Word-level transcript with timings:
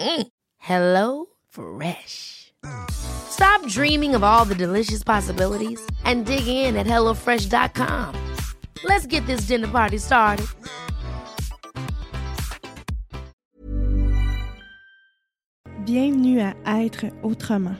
Mm. 0.00 0.26
Hello 0.58 1.26
Fresh. 1.48 2.52
Stop 2.90 3.66
dreaming 3.68 4.14
of 4.14 4.22
all 4.24 4.44
the 4.44 4.54
delicious 4.54 5.02
possibilities 5.02 5.80
and 6.04 6.26
dig 6.26 6.46
in 6.46 6.76
at 6.76 6.86
HelloFresh.com. 6.86 8.34
Let's 8.84 9.06
get 9.06 9.24
this 9.26 9.46
dinner 9.46 9.68
party 9.68 9.98
started. 9.98 10.46
Bienvenue 15.84 16.40
à 16.40 16.54
Être 16.82 17.06
autrement. 17.22 17.76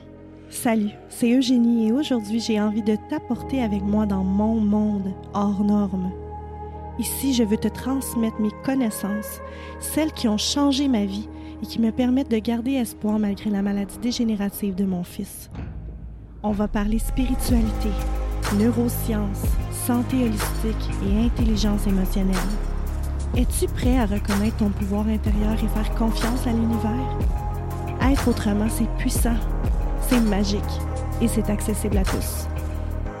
Salut, 0.49 0.93
c'est 1.09 1.29
Eugénie 1.29 1.89
et 1.89 1.91
aujourd'hui 1.91 2.39
j'ai 2.39 2.59
envie 2.61 2.81
de 2.81 2.97
t'apporter 3.09 3.61
avec 3.61 3.83
moi 3.83 4.05
dans 4.05 4.23
mon 4.23 4.55
monde 4.55 5.13
hors 5.33 5.61
norme. 5.61 6.13
Ici, 6.99 7.33
je 7.33 7.43
veux 7.43 7.57
te 7.57 7.67
transmettre 7.67 8.39
mes 8.39 8.51
connaissances, 8.65 9.39
celles 9.79 10.11
qui 10.13 10.27
ont 10.27 10.37
changé 10.37 10.87
ma 10.87 11.05
vie 11.05 11.29
et 11.61 11.65
qui 11.65 11.79
me 11.79 11.91
permettent 11.91 12.31
de 12.31 12.39
garder 12.39 12.73
espoir 12.73 13.19
malgré 13.19 13.49
la 13.49 13.61
maladie 13.61 13.97
dégénérative 13.99 14.75
de 14.75 14.85
mon 14.85 15.03
fils. 15.03 15.49
On 16.43 16.51
va 16.51 16.67
parler 16.67 16.99
spiritualité, 16.99 17.89
neurosciences, 18.59 19.43
santé 19.71 20.23
holistique 20.23 20.89
et 21.05 21.25
intelligence 21.25 21.87
émotionnelle. 21.87 22.35
Es-tu 23.35 23.67
prêt 23.67 23.97
à 23.97 24.05
reconnaître 24.05 24.57
ton 24.57 24.69
pouvoir 24.69 25.07
intérieur 25.07 25.53
et 25.53 25.67
faire 25.67 25.95
confiance 25.95 26.47
à 26.47 26.51
l'univers? 26.51 27.17
Être 28.01 28.27
autrement, 28.29 28.69
c'est 28.69 28.89
puissant, 28.97 29.35
c'est 30.01 30.21
magique 30.21 30.61
et 31.21 31.27
c'est 31.27 31.49
accessible 31.49 31.97
à 31.97 32.03
tous. 32.03 32.47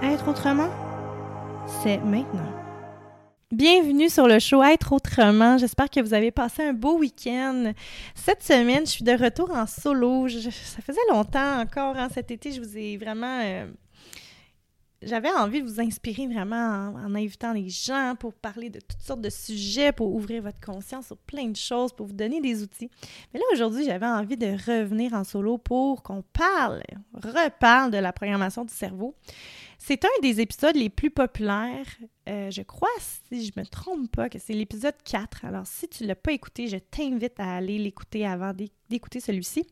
Être 0.03 0.27
autrement, 0.29 0.69
c'est 1.83 1.97
maintenant. 1.97 2.66
Bienvenue 3.53 4.09
sur 4.09 4.27
le 4.27 4.39
show 4.39 4.61
Être 4.61 4.91
autrement. 4.91 5.57
J'espère 5.57 5.89
que 5.89 6.01
vous 6.01 6.13
avez 6.13 6.31
passé 6.31 6.63
un 6.63 6.73
beau 6.73 6.97
week-end. 6.97 7.71
Cette 8.13 8.43
semaine, 8.43 8.85
je 8.85 8.91
suis 8.91 9.05
de 9.05 9.13
retour 9.13 9.51
en 9.51 9.65
solo. 9.65 10.27
Ça 10.27 10.81
faisait 10.81 10.99
longtemps 11.09 11.61
encore, 11.61 11.95
hein, 11.95 12.09
cet 12.13 12.29
été, 12.29 12.51
je 12.51 12.59
vous 12.59 12.77
ai 12.77 12.97
vraiment... 12.97 13.39
euh, 13.41 13.65
j'avais 15.01 15.31
envie 15.31 15.61
de 15.61 15.65
vous 15.65 15.79
inspirer 15.79 16.27
vraiment 16.27 16.57
en, 16.57 17.05
en 17.05 17.15
invitant 17.15 17.53
les 17.53 17.69
gens 17.69 18.15
pour 18.19 18.33
parler 18.33 18.69
de 18.69 18.81
toutes 18.81 18.99
sortes 18.99 19.21
de 19.21 19.29
sujets, 19.29 19.93
pour 19.93 20.13
ouvrir 20.13 20.43
votre 20.43 20.59
conscience 20.59 21.07
sur 21.07 21.17
plein 21.17 21.47
de 21.47 21.55
choses, 21.55 21.93
pour 21.93 22.07
vous 22.07 22.13
donner 22.13 22.41
des 22.41 22.63
outils. 22.63 22.89
Mais 23.33 23.39
là, 23.39 23.45
aujourd'hui, 23.53 23.85
j'avais 23.85 24.07
envie 24.07 24.35
de 24.35 24.47
revenir 24.47 25.13
en 25.13 25.23
solo 25.23 25.57
pour 25.57 26.03
qu'on 26.03 26.21
parle, 26.33 26.81
reparle 27.13 27.91
de 27.91 27.97
la 27.97 28.11
programmation 28.11 28.65
du 28.65 28.73
cerveau. 28.73 29.15
C'est 29.77 30.03
un 30.03 30.21
des 30.21 30.41
épisodes 30.41 30.75
les 30.75 30.89
plus 30.89 31.11
populaires. 31.11 31.85
Euh, 32.27 32.51
je 32.51 32.61
crois, 32.61 32.89
si 33.29 33.45
je 33.45 33.51
me 33.59 33.65
trompe 33.65 34.11
pas, 34.11 34.29
que 34.29 34.37
c'est 34.39 34.53
l'épisode 34.53 34.95
4. 35.05 35.45
Alors, 35.45 35.65
si 35.65 35.87
tu 35.87 36.03
ne 36.03 36.09
l'as 36.09 36.15
pas 36.15 36.33
écouté, 36.33 36.67
je 36.67 36.77
t'invite 36.77 37.39
à 37.39 37.55
aller 37.55 37.77
l'écouter 37.77 38.25
avant 38.25 38.53
d'é- 38.53 38.71
d'écouter 38.89 39.19
celui-ci. 39.19 39.65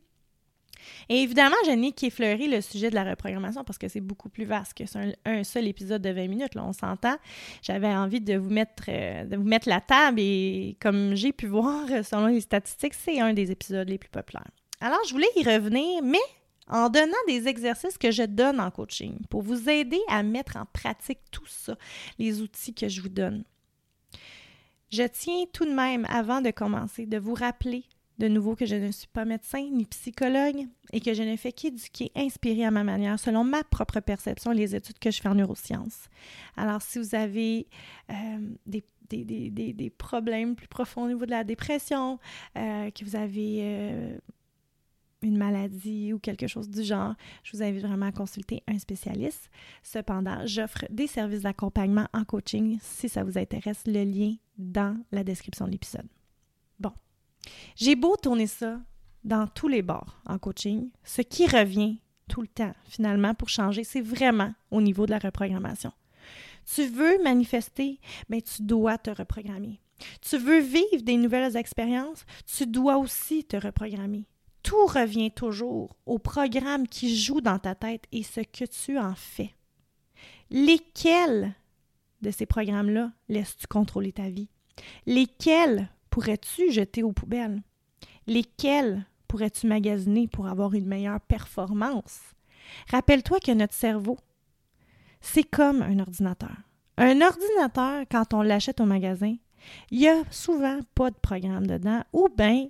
Et 1.08 1.22
évidemment, 1.22 1.56
je 1.66 1.72
n'ai 1.72 1.92
qu'effleuré 1.92 2.46
le 2.48 2.60
sujet 2.60 2.90
de 2.90 2.94
la 2.94 3.04
reprogrammation 3.04 3.64
parce 3.64 3.78
que 3.78 3.88
c'est 3.88 4.00
beaucoup 4.00 4.28
plus 4.28 4.44
vaste 4.44 4.74
que 4.74 4.84
un, 4.96 5.12
un 5.24 5.42
seul 5.42 5.66
épisode 5.66 6.02
de 6.02 6.10
20 6.10 6.28
minutes. 6.28 6.54
Là, 6.54 6.64
on 6.64 6.72
s'entend. 6.72 7.16
J'avais 7.62 7.88
envie 7.88 8.20
de 8.20 8.36
vous 8.36 8.50
mettre 8.50 8.84
euh, 8.88 9.24
de 9.24 9.36
vous 9.36 9.42
mettre 9.44 9.68
la 9.68 9.80
table 9.80 10.20
et 10.20 10.76
comme 10.80 11.14
j'ai 11.14 11.32
pu 11.32 11.46
voir, 11.46 11.86
selon 12.04 12.26
les 12.26 12.40
statistiques, 12.40 12.94
c'est 12.94 13.20
un 13.20 13.32
des 13.32 13.50
épisodes 13.50 13.88
les 13.88 13.98
plus 13.98 14.10
populaires. 14.10 14.50
Alors, 14.80 15.00
je 15.08 15.12
voulais 15.12 15.28
y 15.36 15.42
revenir, 15.42 16.02
mais 16.02 16.18
en 16.68 16.88
donnant 16.88 17.12
des 17.26 17.48
exercices 17.48 17.98
que 17.98 18.10
je 18.10 18.22
donne 18.22 18.60
en 18.60 18.70
coaching 18.70 19.18
pour 19.30 19.42
vous 19.42 19.68
aider 19.68 20.00
à 20.08 20.22
mettre 20.22 20.56
en 20.56 20.66
pratique 20.66 21.20
tout 21.30 21.46
ça, 21.46 21.76
les 22.18 22.40
outils 22.40 22.74
que 22.74 22.88
je 22.88 23.00
vous 23.00 23.08
donne. 23.08 23.44
Je 24.90 25.02
tiens 25.02 25.44
tout 25.52 25.64
de 25.64 25.72
même, 25.72 26.06
avant 26.08 26.40
de 26.40 26.50
commencer, 26.50 27.06
de 27.06 27.18
vous 27.18 27.34
rappeler 27.34 27.84
de 28.18 28.28
nouveau 28.28 28.56
que 28.56 28.64
je 28.64 28.76
ne 28.76 28.90
suis 28.90 29.08
pas 29.08 29.24
médecin 29.24 29.68
ni 29.70 29.84
psychologue 29.84 30.66
et 30.92 31.00
que 31.00 31.12
je 31.12 31.22
ne 31.22 31.36
fais 31.36 31.52
qu'éduquer, 31.52 32.10
inspirer 32.16 32.64
à 32.64 32.70
ma 32.70 32.82
manière, 32.82 33.18
selon 33.18 33.44
ma 33.44 33.62
propre 33.64 34.00
perception 34.00 34.52
les 34.52 34.74
études 34.74 34.98
que 34.98 35.10
je 35.10 35.20
fais 35.20 35.28
en 35.28 35.34
neurosciences. 35.34 36.08
Alors, 36.56 36.80
si 36.80 36.98
vous 36.98 37.14
avez 37.14 37.66
euh, 38.10 38.38
des 38.64 39.90
problèmes 39.90 40.56
plus 40.56 40.68
profonds 40.68 41.04
au 41.04 41.08
niveau 41.08 41.26
de 41.26 41.30
la 41.30 41.44
dépression, 41.44 42.18
euh, 42.56 42.90
que 42.90 43.04
vous 43.04 43.16
avez 43.16 43.58
euh, 43.62 44.18
une 45.26 45.36
maladie 45.36 46.12
ou 46.12 46.18
quelque 46.18 46.46
chose 46.46 46.68
du 46.68 46.82
genre, 46.82 47.14
je 47.42 47.56
vous 47.56 47.62
invite 47.62 47.82
vraiment 47.82 48.06
à 48.06 48.12
consulter 48.12 48.62
un 48.68 48.78
spécialiste. 48.78 49.50
Cependant, 49.82 50.46
j'offre 50.46 50.84
des 50.90 51.06
services 51.06 51.42
d'accompagnement 51.42 52.06
en 52.12 52.24
coaching 52.24 52.78
si 52.80 53.08
ça 53.08 53.24
vous 53.24 53.36
intéresse. 53.36 53.82
Le 53.86 54.04
lien 54.04 54.34
dans 54.56 54.96
la 55.12 55.24
description 55.24 55.66
de 55.66 55.72
l'épisode. 55.72 56.06
Bon. 56.78 56.92
J'ai 57.76 57.96
beau 57.96 58.16
tourner 58.16 58.46
ça 58.46 58.80
dans 59.24 59.46
tous 59.46 59.68
les 59.68 59.82
bords 59.82 60.20
en 60.26 60.38
coaching, 60.38 60.90
ce 61.04 61.20
qui 61.20 61.46
revient 61.46 61.98
tout 62.28 62.40
le 62.40 62.48
temps, 62.48 62.74
finalement, 62.84 63.34
pour 63.34 63.48
changer, 63.48 63.84
c'est 63.84 64.00
vraiment 64.00 64.52
au 64.70 64.80
niveau 64.80 65.06
de 65.06 65.10
la 65.10 65.18
reprogrammation. 65.18 65.92
Tu 66.74 66.86
veux 66.86 67.22
manifester, 67.22 68.00
mais 68.28 68.42
tu 68.42 68.62
dois 68.62 68.98
te 68.98 69.10
reprogrammer. 69.10 69.80
Tu 70.20 70.36
veux 70.36 70.60
vivre 70.60 71.02
des 71.02 71.16
nouvelles 71.16 71.56
expériences, 71.56 72.24
tu 72.44 72.66
dois 72.66 72.98
aussi 72.98 73.44
te 73.44 73.56
reprogrammer. 73.56 74.26
Tout 74.66 74.86
revient 74.86 75.30
toujours 75.30 75.94
au 76.06 76.18
programme 76.18 76.88
qui 76.88 77.16
joue 77.16 77.40
dans 77.40 77.60
ta 77.60 77.76
tête 77.76 78.02
et 78.10 78.24
ce 78.24 78.40
que 78.40 78.64
tu 78.64 78.98
en 78.98 79.14
fais. 79.14 79.54
Lesquels 80.50 81.54
de 82.20 82.32
ces 82.32 82.46
programmes-là 82.46 83.12
laisses-tu 83.28 83.68
contrôler 83.68 84.10
ta 84.10 84.28
vie? 84.28 84.48
Lesquels 85.06 85.88
pourrais-tu 86.10 86.72
jeter 86.72 87.04
aux 87.04 87.12
poubelles? 87.12 87.62
Lesquels 88.26 89.06
pourrais-tu 89.28 89.68
magasiner 89.68 90.26
pour 90.26 90.48
avoir 90.48 90.74
une 90.74 90.88
meilleure 90.88 91.20
performance? 91.20 92.18
Rappelle-toi 92.90 93.38
que 93.38 93.52
notre 93.52 93.74
cerveau, 93.74 94.18
c'est 95.20 95.48
comme 95.48 95.80
un 95.80 96.00
ordinateur. 96.00 96.56
Un 96.96 97.20
ordinateur, 97.20 98.04
quand 98.10 98.34
on 98.34 98.42
l'achète 98.42 98.80
au 98.80 98.84
magasin, 98.84 99.36
il 99.92 100.00
n'y 100.00 100.08
a 100.08 100.24
souvent 100.32 100.80
pas 100.96 101.12
de 101.12 101.18
programme 101.22 101.68
dedans 101.68 102.02
ou 102.12 102.28
bien 102.36 102.68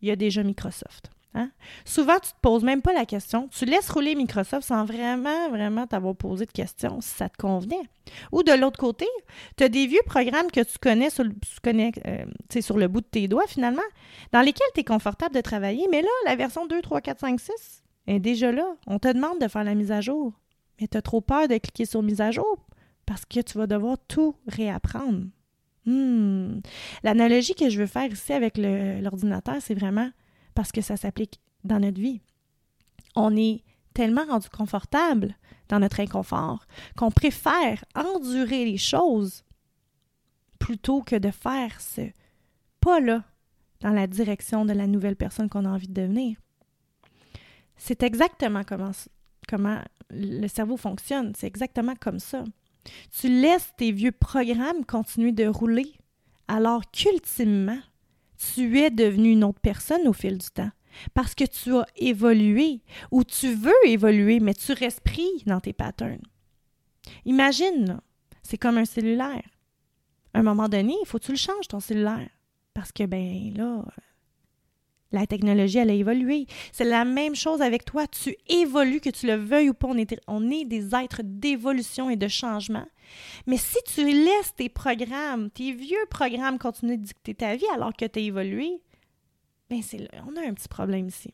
il 0.00 0.08
y 0.08 0.10
a 0.10 0.16
déjà 0.16 0.42
Microsoft. 0.42 1.10
Hein? 1.36 1.50
Souvent, 1.84 2.14
tu 2.22 2.28
ne 2.28 2.32
te 2.34 2.40
poses 2.42 2.62
même 2.62 2.80
pas 2.80 2.92
la 2.92 3.06
question. 3.06 3.48
Tu 3.48 3.64
laisses 3.64 3.90
rouler 3.90 4.14
Microsoft 4.14 4.68
sans 4.68 4.84
vraiment, 4.84 5.48
vraiment 5.50 5.86
t'avoir 5.86 6.14
posé 6.14 6.46
de 6.46 6.52
questions 6.52 7.00
si 7.00 7.08
ça 7.08 7.28
te 7.28 7.36
convenait. 7.36 7.82
Ou 8.30 8.44
de 8.44 8.52
l'autre 8.52 8.78
côté, 8.78 9.06
tu 9.56 9.64
as 9.64 9.68
des 9.68 9.86
vieux 9.88 10.00
programmes 10.06 10.50
que 10.50 10.60
tu 10.60 10.78
connais, 10.78 11.10
sur, 11.10 11.24
le- 11.24 11.34
euh, 12.06 12.24
sur 12.60 12.78
le 12.78 12.86
bout 12.86 13.00
de 13.00 13.06
tes 13.06 13.26
doigts 13.26 13.48
finalement, 13.48 13.82
dans 14.32 14.42
lesquels 14.42 14.68
tu 14.74 14.80
es 14.80 14.84
confortable 14.84 15.34
de 15.34 15.40
travailler. 15.40 15.88
Mais 15.90 16.02
là, 16.02 16.08
la 16.26 16.36
version 16.36 16.66
2, 16.66 16.80
3, 16.80 17.00
4, 17.00 17.18
5, 17.20 17.40
6 17.40 17.82
est 18.06 18.20
déjà 18.20 18.52
là. 18.52 18.66
On 18.86 19.00
te 19.00 19.08
demande 19.12 19.40
de 19.40 19.48
faire 19.48 19.64
la 19.64 19.74
mise 19.74 19.90
à 19.90 20.00
jour. 20.00 20.32
Mais 20.80 20.86
tu 20.86 20.96
as 20.96 21.02
trop 21.02 21.20
peur 21.20 21.48
de 21.48 21.56
cliquer 21.58 21.84
sur 21.84 22.02
mise 22.02 22.20
à 22.20 22.30
jour 22.30 22.58
parce 23.06 23.24
que 23.24 23.40
tu 23.40 23.58
vas 23.58 23.66
devoir 23.66 23.96
tout 24.08 24.36
réapprendre. 24.46 25.24
Hmm. 25.86 26.60
L'analogie 27.02 27.54
que 27.54 27.68
je 27.68 27.78
veux 27.80 27.86
faire 27.86 28.06
ici 28.10 28.32
avec 28.32 28.56
l'ordinateur, 28.56 29.56
c'est 29.60 29.74
vraiment 29.74 30.08
parce 30.54 30.72
que 30.72 30.80
ça 30.80 30.96
s'applique 30.96 31.40
dans 31.64 31.80
notre 31.80 32.00
vie. 32.00 32.20
On 33.16 33.36
est 33.36 33.62
tellement 33.94 34.24
rendu 34.24 34.48
confortable 34.48 35.36
dans 35.68 35.78
notre 35.78 36.00
inconfort 36.00 36.66
qu'on 36.96 37.10
préfère 37.10 37.84
endurer 37.94 38.64
les 38.64 38.76
choses 38.76 39.44
plutôt 40.58 41.02
que 41.02 41.16
de 41.16 41.30
faire 41.30 41.80
ce 41.80 42.02
pas-là 42.80 43.24
dans 43.80 43.90
la 43.90 44.06
direction 44.06 44.64
de 44.64 44.72
la 44.72 44.86
nouvelle 44.86 45.16
personne 45.16 45.48
qu'on 45.48 45.64
a 45.64 45.70
envie 45.70 45.88
de 45.88 46.00
devenir. 46.00 46.36
C'est 47.76 48.02
exactement 48.02 48.62
comment, 48.64 48.92
comment 49.48 49.80
le 50.10 50.48
cerveau 50.48 50.76
fonctionne. 50.76 51.32
C'est 51.36 51.46
exactement 51.46 51.94
comme 52.00 52.18
ça. 52.18 52.44
Tu 53.10 53.28
laisses 53.28 53.72
tes 53.76 53.92
vieux 53.92 54.12
programmes 54.12 54.84
continuer 54.86 55.32
de 55.32 55.46
rouler 55.46 55.92
alors 56.48 56.90
qu'ultimement, 56.90 57.78
tu 58.36 58.78
es 58.78 58.90
devenu 58.90 59.32
une 59.32 59.44
autre 59.44 59.60
personne 59.60 60.06
au 60.06 60.12
fil 60.12 60.38
du 60.38 60.48
temps. 60.48 60.70
Parce 61.12 61.34
que 61.34 61.44
tu 61.44 61.74
as 61.76 61.86
évolué 61.96 62.80
ou 63.10 63.24
tu 63.24 63.52
veux 63.52 63.72
évoluer, 63.84 64.40
mais 64.40 64.54
tu 64.54 64.72
restes 64.72 65.00
pris 65.00 65.28
dans 65.46 65.60
tes 65.60 65.72
patterns. 65.72 66.22
Imagine, 67.24 68.00
c'est 68.42 68.58
comme 68.58 68.78
un 68.78 68.84
cellulaire. 68.84 69.42
À 70.32 70.40
un 70.40 70.42
moment 70.42 70.68
donné, 70.68 70.94
il 71.00 71.06
faut 71.06 71.18
que 71.18 71.24
tu 71.24 71.32
le 71.32 71.36
changes, 71.36 71.68
ton 71.68 71.80
cellulaire. 71.80 72.28
Parce 72.74 72.92
que, 72.92 73.04
ben 73.04 73.52
là, 73.56 73.84
la 75.14 75.26
technologie, 75.26 75.78
elle 75.78 75.90
a 75.90 75.94
évolué. 75.94 76.46
C'est 76.72 76.84
la 76.84 77.04
même 77.04 77.34
chose 77.34 77.62
avec 77.62 77.84
toi. 77.84 78.06
Tu 78.06 78.36
évolues, 78.48 79.00
que 79.00 79.10
tu 79.10 79.26
le 79.26 79.36
veuilles 79.36 79.70
ou 79.70 79.74
pas. 79.74 79.88
On 79.88 80.50
est, 80.50 80.64
des 80.64 80.94
êtres 80.94 81.22
d'évolution 81.22 82.10
et 82.10 82.16
de 82.16 82.28
changement. 82.28 82.86
Mais 83.46 83.56
si 83.56 83.78
tu 83.86 84.04
laisses 84.04 84.54
tes 84.56 84.68
programmes, 84.68 85.50
tes 85.50 85.72
vieux 85.72 86.06
programmes 86.10 86.58
continuer 86.58 86.96
de 86.96 87.04
dicter 87.04 87.34
ta 87.34 87.54
vie 87.54 87.66
alors 87.74 87.92
que 87.94 88.04
tu 88.04 88.18
as 88.18 88.22
évolué, 88.22 88.80
ben 89.70 89.82
c'est 89.82 90.08
on 90.26 90.36
a 90.36 90.46
un 90.46 90.54
petit 90.54 90.68
problème 90.68 91.08
ici. 91.08 91.32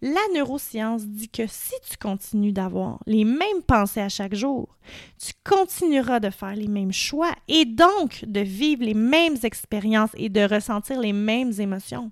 La 0.00 0.20
neuroscience 0.34 1.06
dit 1.06 1.28
que 1.28 1.46
si 1.46 1.74
tu 1.88 1.96
continues 1.98 2.52
d'avoir 2.52 3.00
les 3.06 3.24
mêmes 3.24 3.62
pensées 3.66 4.00
à 4.00 4.08
chaque 4.08 4.34
jour, 4.34 4.76
tu 5.18 5.32
continueras 5.44 6.20
de 6.20 6.30
faire 6.30 6.56
les 6.56 6.68
mêmes 6.68 6.92
choix 6.92 7.34
et 7.46 7.64
donc 7.64 8.24
de 8.24 8.40
vivre 8.40 8.84
les 8.84 8.94
mêmes 8.94 9.36
expériences 9.42 10.12
et 10.14 10.28
de 10.28 10.40
ressentir 10.40 11.00
les 11.00 11.12
mêmes 11.12 11.52
émotions. 11.58 12.10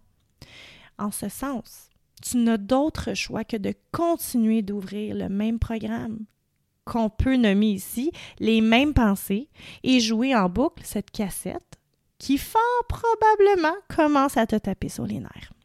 En 0.98 1.10
ce 1.10 1.28
sens, 1.28 1.90
tu 2.22 2.38
n'as 2.38 2.56
d'autre 2.56 3.14
choix 3.14 3.44
que 3.44 3.56
de 3.56 3.72
continuer 3.92 4.62
d'ouvrir 4.62 5.14
le 5.14 5.28
même 5.28 5.58
programme 5.58 6.19
qu'on 6.84 7.10
peut 7.10 7.36
nommer 7.36 7.72
ici 7.72 8.12
les 8.38 8.60
mêmes 8.60 8.94
pensées 8.94 9.48
et 9.82 10.00
jouer 10.00 10.34
en 10.34 10.48
boucle 10.48 10.82
cette 10.84 11.10
cassette 11.10 11.62
qui 12.19 12.38
fort 12.38 12.86
probablement 12.88 13.76
commence 13.94 14.36
à 14.36 14.46
te 14.46 14.56
taper 14.56 14.88
sur 14.88 15.06
les 15.06 15.19
nerfs. 15.19 15.56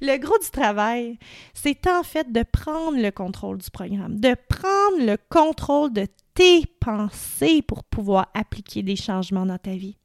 Le 0.00 0.16
gros 0.18 0.38
du 0.38 0.50
travail, 0.50 1.18
c'est 1.52 1.86
en 1.86 2.02
fait 2.02 2.30
de 2.32 2.42
prendre 2.42 3.00
le 3.00 3.10
contrôle 3.10 3.58
du 3.58 3.70
programme, 3.70 4.18
de 4.18 4.34
prendre 4.48 5.04
le 5.04 5.16
contrôle 5.28 5.92
de 5.92 6.06
tes 6.34 6.66
pensées 6.80 7.62
pour 7.62 7.84
pouvoir 7.84 8.30
appliquer 8.34 8.82
des 8.82 8.96
changements 8.96 9.46
dans 9.46 9.58
ta 9.58 9.72
vie. 9.72 9.96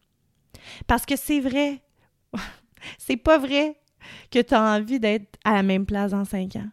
Parce 0.88 1.06
que 1.06 1.16
c'est 1.16 1.40
vrai, 1.40 1.82
c'est 2.98 3.18
pas 3.18 3.38
vrai 3.38 3.80
que 4.32 4.40
tu 4.40 4.54
as 4.54 4.62
envie 4.62 5.00
d'être 5.00 5.38
à 5.44 5.54
la 5.54 5.64
même 5.64 5.86
place 5.86 6.12
dans 6.12 6.26
cinq 6.26 6.56
ans. 6.56 6.70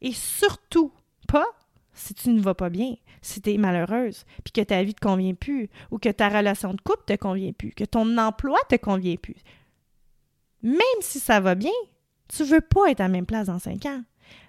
Et 0.00 0.12
surtout 0.12 0.92
pas 1.28 1.46
si 1.94 2.14
tu 2.14 2.30
ne 2.30 2.40
vas 2.40 2.54
pas 2.54 2.70
bien, 2.70 2.94
si 3.20 3.40
tu 3.40 3.52
es 3.52 3.58
malheureuse, 3.58 4.24
puis 4.44 4.52
que 4.52 4.60
ta 4.62 4.82
vie 4.82 4.88
ne 4.88 4.92
te 4.94 5.00
convient 5.00 5.34
plus, 5.34 5.68
ou 5.90 5.98
que 5.98 6.08
ta 6.08 6.28
relation 6.28 6.72
de 6.74 6.80
couple 6.80 7.04
te 7.06 7.16
convient 7.16 7.52
plus, 7.52 7.72
que 7.72 7.84
ton 7.84 8.18
emploi 8.18 8.58
te 8.68 8.76
convient 8.76 9.16
plus. 9.16 9.36
Même 10.62 10.78
si 11.00 11.18
ça 11.18 11.40
va 11.40 11.54
bien, 11.54 11.72
tu 12.28 12.44
veux 12.44 12.60
pas 12.60 12.90
être 12.90 13.00
à 13.00 13.04
la 13.04 13.08
même 13.08 13.26
place 13.26 13.46
dans 13.46 13.58
cinq 13.58 13.86
ans. 13.86 14.02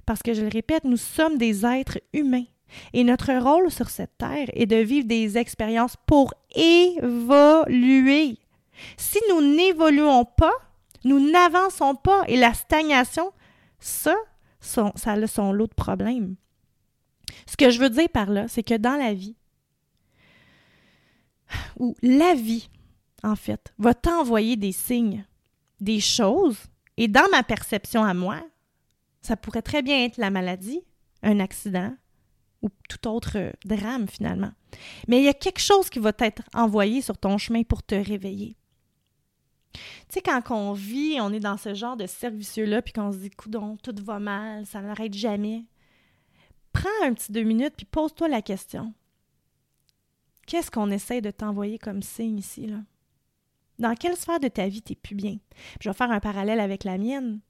Parce 0.05 0.21
que, 0.21 0.33
je 0.33 0.41
le 0.41 0.49
répète, 0.49 0.83
nous 0.83 0.97
sommes 0.97 1.37
des 1.37 1.65
êtres 1.65 1.99
humains. 2.13 2.45
Et 2.93 3.03
notre 3.03 3.33
rôle 3.33 3.71
sur 3.71 3.89
cette 3.89 4.17
terre 4.17 4.47
est 4.53 4.65
de 4.65 4.77
vivre 4.77 5.07
des 5.07 5.37
expériences 5.37 5.95
pour 6.05 6.33
évoluer. 6.55 8.37
Si 8.97 9.19
nous 9.29 9.41
n'évoluons 9.41 10.25
pas, 10.25 10.53
nous 11.03 11.31
n'avançons 11.31 11.95
pas. 11.95 12.23
Et 12.27 12.37
la 12.37 12.53
stagnation, 12.53 13.31
ça, 13.79 14.15
ça 14.59 14.93
a 15.05 15.27
son 15.27 15.51
lot 15.51 15.67
de 15.67 15.73
problèmes. 15.73 16.35
Ce 17.45 17.57
que 17.57 17.69
je 17.69 17.79
veux 17.79 17.89
dire 17.89 18.09
par 18.09 18.29
là, 18.29 18.47
c'est 18.47 18.63
que 18.63 18.75
dans 18.75 18.95
la 18.95 19.13
vie, 19.13 19.35
ou 21.77 21.95
la 22.01 22.33
vie, 22.33 22.69
en 23.23 23.35
fait, 23.35 23.73
va 23.77 23.93
t'envoyer 23.93 24.55
des 24.55 24.71
signes, 24.71 25.25
des 25.83 25.99
choses 25.99 26.57
et 26.97 27.07
dans 27.07 27.29
ma 27.31 27.43
perception 27.43 28.03
à 28.03 28.13
moi, 28.13 28.41
ça 29.21 29.35
pourrait 29.35 29.61
très 29.61 29.81
bien 29.81 30.03
être 30.05 30.17
la 30.17 30.29
maladie, 30.29 30.81
un 31.21 31.39
accident 31.39 31.95
ou 32.61 32.69
tout 32.89 33.07
autre 33.07 33.53
drame 33.65 34.07
finalement. 34.07 34.51
Mais 35.07 35.19
il 35.19 35.25
y 35.25 35.29
a 35.29 35.33
quelque 35.33 35.59
chose 35.59 35.89
qui 35.89 35.99
va 35.99 36.13
t'être 36.13 36.43
envoyé 36.53 37.01
sur 37.01 37.17
ton 37.17 37.37
chemin 37.37 37.63
pour 37.63 37.83
te 37.83 37.95
réveiller. 37.95 38.55
Tu 39.73 39.79
sais, 40.09 40.21
quand 40.21 40.51
on 40.51 40.73
vit, 40.73 41.17
on 41.19 41.33
est 41.33 41.39
dans 41.39 41.57
ce 41.57 41.73
genre 41.73 41.97
de 41.97 42.05
servicieux-là, 42.05 42.81
puis 42.81 42.93
qu'on 42.93 43.11
se 43.11 43.17
dit, 43.17 43.31
coudon, 43.31 43.77
tout 43.81 43.95
va 44.03 44.19
mal, 44.19 44.65
ça 44.65 44.81
n'arrête 44.81 45.13
jamais. 45.13 45.65
Prends 46.71 46.89
un 47.03 47.13
petit 47.13 47.31
deux 47.31 47.43
minutes, 47.43 47.73
puis 47.75 47.87
pose-toi 47.87 48.27
la 48.27 48.43
question. 48.43 48.93
Qu'est-ce 50.45 50.69
qu'on 50.69 50.91
essaie 50.91 51.21
de 51.21 51.31
t'envoyer 51.31 51.79
comme 51.79 52.03
signe 52.03 52.37
ici, 52.37 52.67
là? 52.67 52.77
Dans 53.83 53.95
quelle 53.95 54.15
sphère 54.15 54.39
de 54.39 54.47
ta 54.47 54.69
vie 54.69 54.81
t'es 54.81 54.95
plus 54.95 55.13
bien? 55.13 55.39
je 55.81 55.89
vais 55.89 55.93
faire 55.93 56.09
un 56.09 56.21
parallèle 56.21 56.61
avec 56.61 56.85
la 56.85 56.97
mienne. 56.97 57.41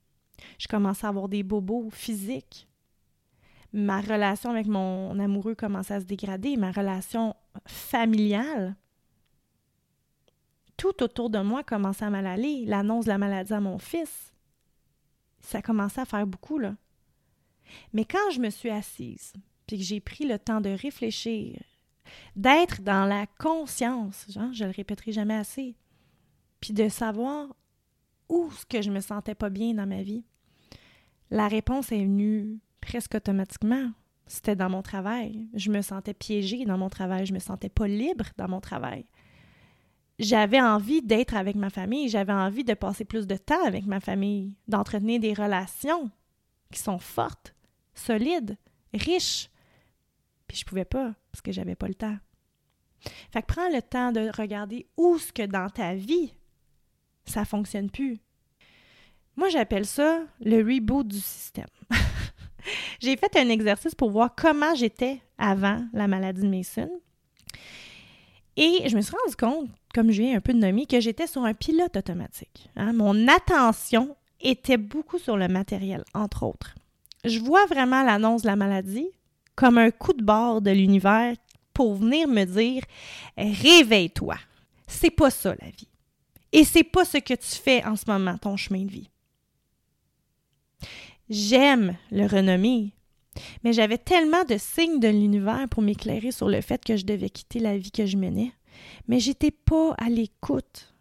Je 0.58 0.68
commençais 0.68 1.06
à 1.06 1.10
avoir 1.10 1.30
des 1.30 1.44
bobos 1.44 1.92
physiques. 1.92 2.68
Ma 3.72 4.02
relation 4.02 4.50
avec 4.50 4.66
mon 4.66 5.20
amoureux 5.20 5.54
commençait 5.54 5.94
à 5.94 6.00
se 6.00 6.06
dégrader. 6.06 6.58
Ma 6.58 6.72
relation 6.72 7.36
familiale. 7.68 8.76
Tout 10.76 11.04
autour 11.04 11.30
de 11.30 11.38
moi 11.38 11.62
commençait 11.64 12.06
à 12.06 12.10
mal 12.10 12.26
aller. 12.26 12.66
L'annonce 12.66 13.06
de 13.06 13.12
la 13.12 13.20
maladie 13.20 13.54
à 13.54 13.60
mon 13.60 13.78
fils. 13.78 14.34
Ça 15.40 15.62
commençait 15.62 16.02
à 16.02 16.06
faire 16.06 16.26
beaucoup, 16.26 16.58
là. 16.58 16.74
Mais 17.94 18.06
quand 18.06 18.32
je 18.32 18.40
me 18.40 18.50
suis 18.50 18.72
assise, 18.72 19.34
puis 19.68 19.78
que 19.78 19.84
j'ai 19.84 20.00
pris 20.00 20.26
le 20.26 20.40
temps 20.40 20.62
de 20.62 20.72
réfléchir, 20.72 21.62
d'être 22.36 22.82
dans 22.82 23.06
la 23.06 23.28
conscience, 23.28 24.26
genre, 24.30 24.52
je 24.52 24.66
le 24.66 24.72
répéterai 24.72 25.12
jamais 25.12 25.36
assez, 25.36 25.76
puis 26.64 26.72
de 26.72 26.88
savoir 26.88 27.54
où 28.30 28.50
ce 28.52 28.66
que 28.66 28.82
je 28.82 28.90
me 28.90 29.02
sentais 29.02 29.36
pas 29.36 29.50
bien 29.50 29.74
dans 29.74 29.86
ma 29.86 30.02
vie. 30.02 30.24
La 31.30 31.50
réponse 31.50 31.92
est 31.92 32.06
venue 32.06 32.58
presque 32.80 33.16
automatiquement. 33.16 33.92
C'était 34.28 34.56
dans 34.56 34.70
mon 34.70 34.82
travail. 34.82 35.50
Je 35.56 35.70
me 35.70 35.82
sentais 35.82 36.14
piégée 36.14 36.64
dans 36.64 36.78
mon 36.78 36.88
travail. 36.88 37.26
Je 37.26 37.34
me 37.34 37.40
sentais 37.40 37.68
pas 37.68 37.90
libre 37.90 38.28
dans 38.38 38.48
mon 38.48 38.62
travail. 38.62 39.06
J'avais 40.20 40.62
envie 40.62 41.02
d'être 41.02 41.36
avec 41.36 41.58
ma 41.58 41.70
famille. 41.70 42.08
J'avais 42.08 42.32
envie 42.32 42.64
de 42.64 42.76
passer 42.76 43.04
plus 43.04 43.28
de 43.28 43.36
temps 43.36 43.66
avec 43.66 43.86
ma 43.86 44.00
famille, 44.00 44.56
d'entretenir 44.70 45.20
des 45.20 45.34
relations 45.34 46.12
qui 46.72 46.80
sont 46.80 46.98
fortes, 46.98 47.54
solides, 47.94 48.56
riches. 48.94 49.50
Puis 50.48 50.60
je 50.60 50.66
pouvais 50.66 50.86
pas 50.86 51.14
parce 51.30 51.42
que 51.42 51.52
j'avais 51.52 51.76
pas 51.76 51.90
le 51.90 51.96
temps. 51.96 52.18
Fait 53.32 53.42
que 53.42 53.48
prends 53.48 53.68
le 53.68 53.82
temps 53.82 54.14
de 54.14 54.32
regarder 54.34 54.88
où 54.96 55.18
ce 55.18 55.34
que 55.34 55.46
dans 55.46 55.70
ta 55.70 55.94
vie 55.94 56.34
ça 57.26 57.46
fonctionne 57.46 57.90
plus. 57.90 58.18
Moi, 59.36 59.50
j'appelle 59.50 59.86
ça 59.86 60.22
le 60.42 60.58
reboot 60.58 61.08
du 61.08 61.20
système. 61.20 61.68
j'ai 63.00 63.18
fait 63.18 63.36
un 63.38 63.50
exercice 63.50 63.96
pour 63.96 64.12
voir 64.12 64.34
comment 64.36 64.76
j'étais 64.76 65.20
avant 65.38 65.84
la 65.94 66.08
maladie 66.08 66.42
de 66.42 66.48
Mason. 66.48 66.90
Et 68.56 68.88
je 68.88 68.96
me 68.96 69.02
suis 69.02 69.16
rendu 69.16 69.36
compte, 69.36 69.70
comme 69.94 70.12
je 70.12 70.22
viens 70.22 70.38
un 70.38 70.42
peu 70.42 70.54
de 70.54 70.60
nommer, 70.60 70.86
que 70.86 71.00
j'étais 71.00 71.26
sur 71.26 71.44
un 71.44 71.56
pilote 71.56 71.98
automatique. 71.98 72.70
Hein. 72.76 72.94
Mon 72.94 73.28
attention 73.28 74.16
était 74.40 74.78
beaucoup 74.78 75.18
sur 75.18 75.38
le 75.38 75.48
matériel, 75.48 76.04
entre 76.14 76.44
autres. 76.44 76.76
Je 77.26 77.40
vois 77.40 77.66
vraiment 77.66 78.04
l'annonce 78.04 78.44
de 78.44 78.48
la 78.48 78.56
maladie 78.56 79.08
comme 79.56 79.78
un 79.78 79.92
coup 79.92 80.14
de 80.14 80.24
bord 80.24 80.62
de 80.62 80.72
l'univers 80.72 81.36
pour 81.74 81.96
venir 81.96 82.28
me 82.28 82.44
dire 82.44 82.84
réveille-toi. 83.38 84.36
C'est 84.88 85.10
pas 85.10 85.32
ça 85.32 85.56
la 85.62 85.70
vie. 85.70 85.88
Et 86.54 86.64
c'est 86.64 86.84
pas 86.84 87.04
ce 87.04 87.18
que 87.18 87.34
tu 87.34 87.56
fais 87.62 87.84
en 87.84 87.96
ce 87.96 88.04
moment, 88.08 88.38
ton 88.38 88.56
chemin 88.56 88.86
de 88.86 88.92
vie. 88.92 89.10
J'aime 91.30 91.98
le 92.12 92.28
renommer, 92.28 92.94
mais 93.64 93.74
j'avais 93.74 93.98
tellement 93.98 94.44
de 94.44 94.58
signes 94.60 95.00
de 95.00 95.08
l'univers 95.08 95.68
pour 95.70 95.82
m'éclairer 95.82 96.32
sur 96.32 96.48
le 96.48 96.62
fait 96.62 96.86
que 96.86 96.96
je 96.96 97.06
devais 97.06 97.32
quitter 97.32 97.60
la 97.60 97.76
vie 97.76 97.92
que 97.92 98.06
je 98.06 98.18
menais, 98.18 98.52
mais 99.08 99.20
j'étais 99.20 99.50
pas 99.50 99.96
à 99.98 100.10
l'écoute. 100.10 100.94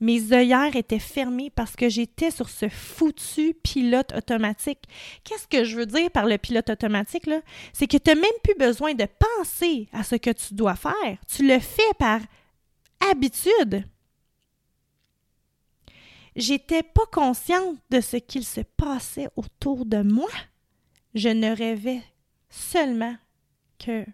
Mes 0.00 0.32
œillères 0.32 0.76
étaient 0.76 1.00
fermées 1.00 1.50
parce 1.50 1.74
que 1.74 1.88
j'étais 1.88 2.30
sur 2.30 2.48
ce 2.48 2.68
foutu 2.68 3.54
pilote 3.64 4.12
automatique. 4.16 4.84
Qu'est-ce 5.24 5.48
que 5.48 5.64
je 5.64 5.76
veux 5.76 5.86
dire 5.86 6.10
par 6.12 6.26
le 6.26 6.38
pilote 6.38 6.70
automatique? 6.70 7.28
C'est 7.72 7.88
que 7.88 7.96
tu 7.96 8.10
n'as 8.10 8.14
même 8.14 8.30
plus 8.44 8.54
besoin 8.54 8.94
de 8.94 9.06
penser 9.36 9.88
à 9.92 10.04
ce 10.04 10.14
que 10.14 10.30
tu 10.30 10.54
dois 10.54 10.76
faire. 10.76 11.18
Tu 11.26 11.46
le 11.46 11.58
fais 11.58 11.82
par 11.98 12.20
habitude. 13.10 13.84
J'étais 16.40 16.82
pas 16.82 17.04
consciente 17.12 17.76
de 17.90 18.00
ce 18.00 18.16
qu'il 18.16 18.46
se 18.46 18.62
passait 18.62 19.28
autour 19.36 19.84
de 19.84 20.02
moi. 20.02 20.30
Je 21.14 21.28
ne 21.28 21.54
rêvais 21.54 22.02
seulement 22.48 23.14
que 23.78 24.06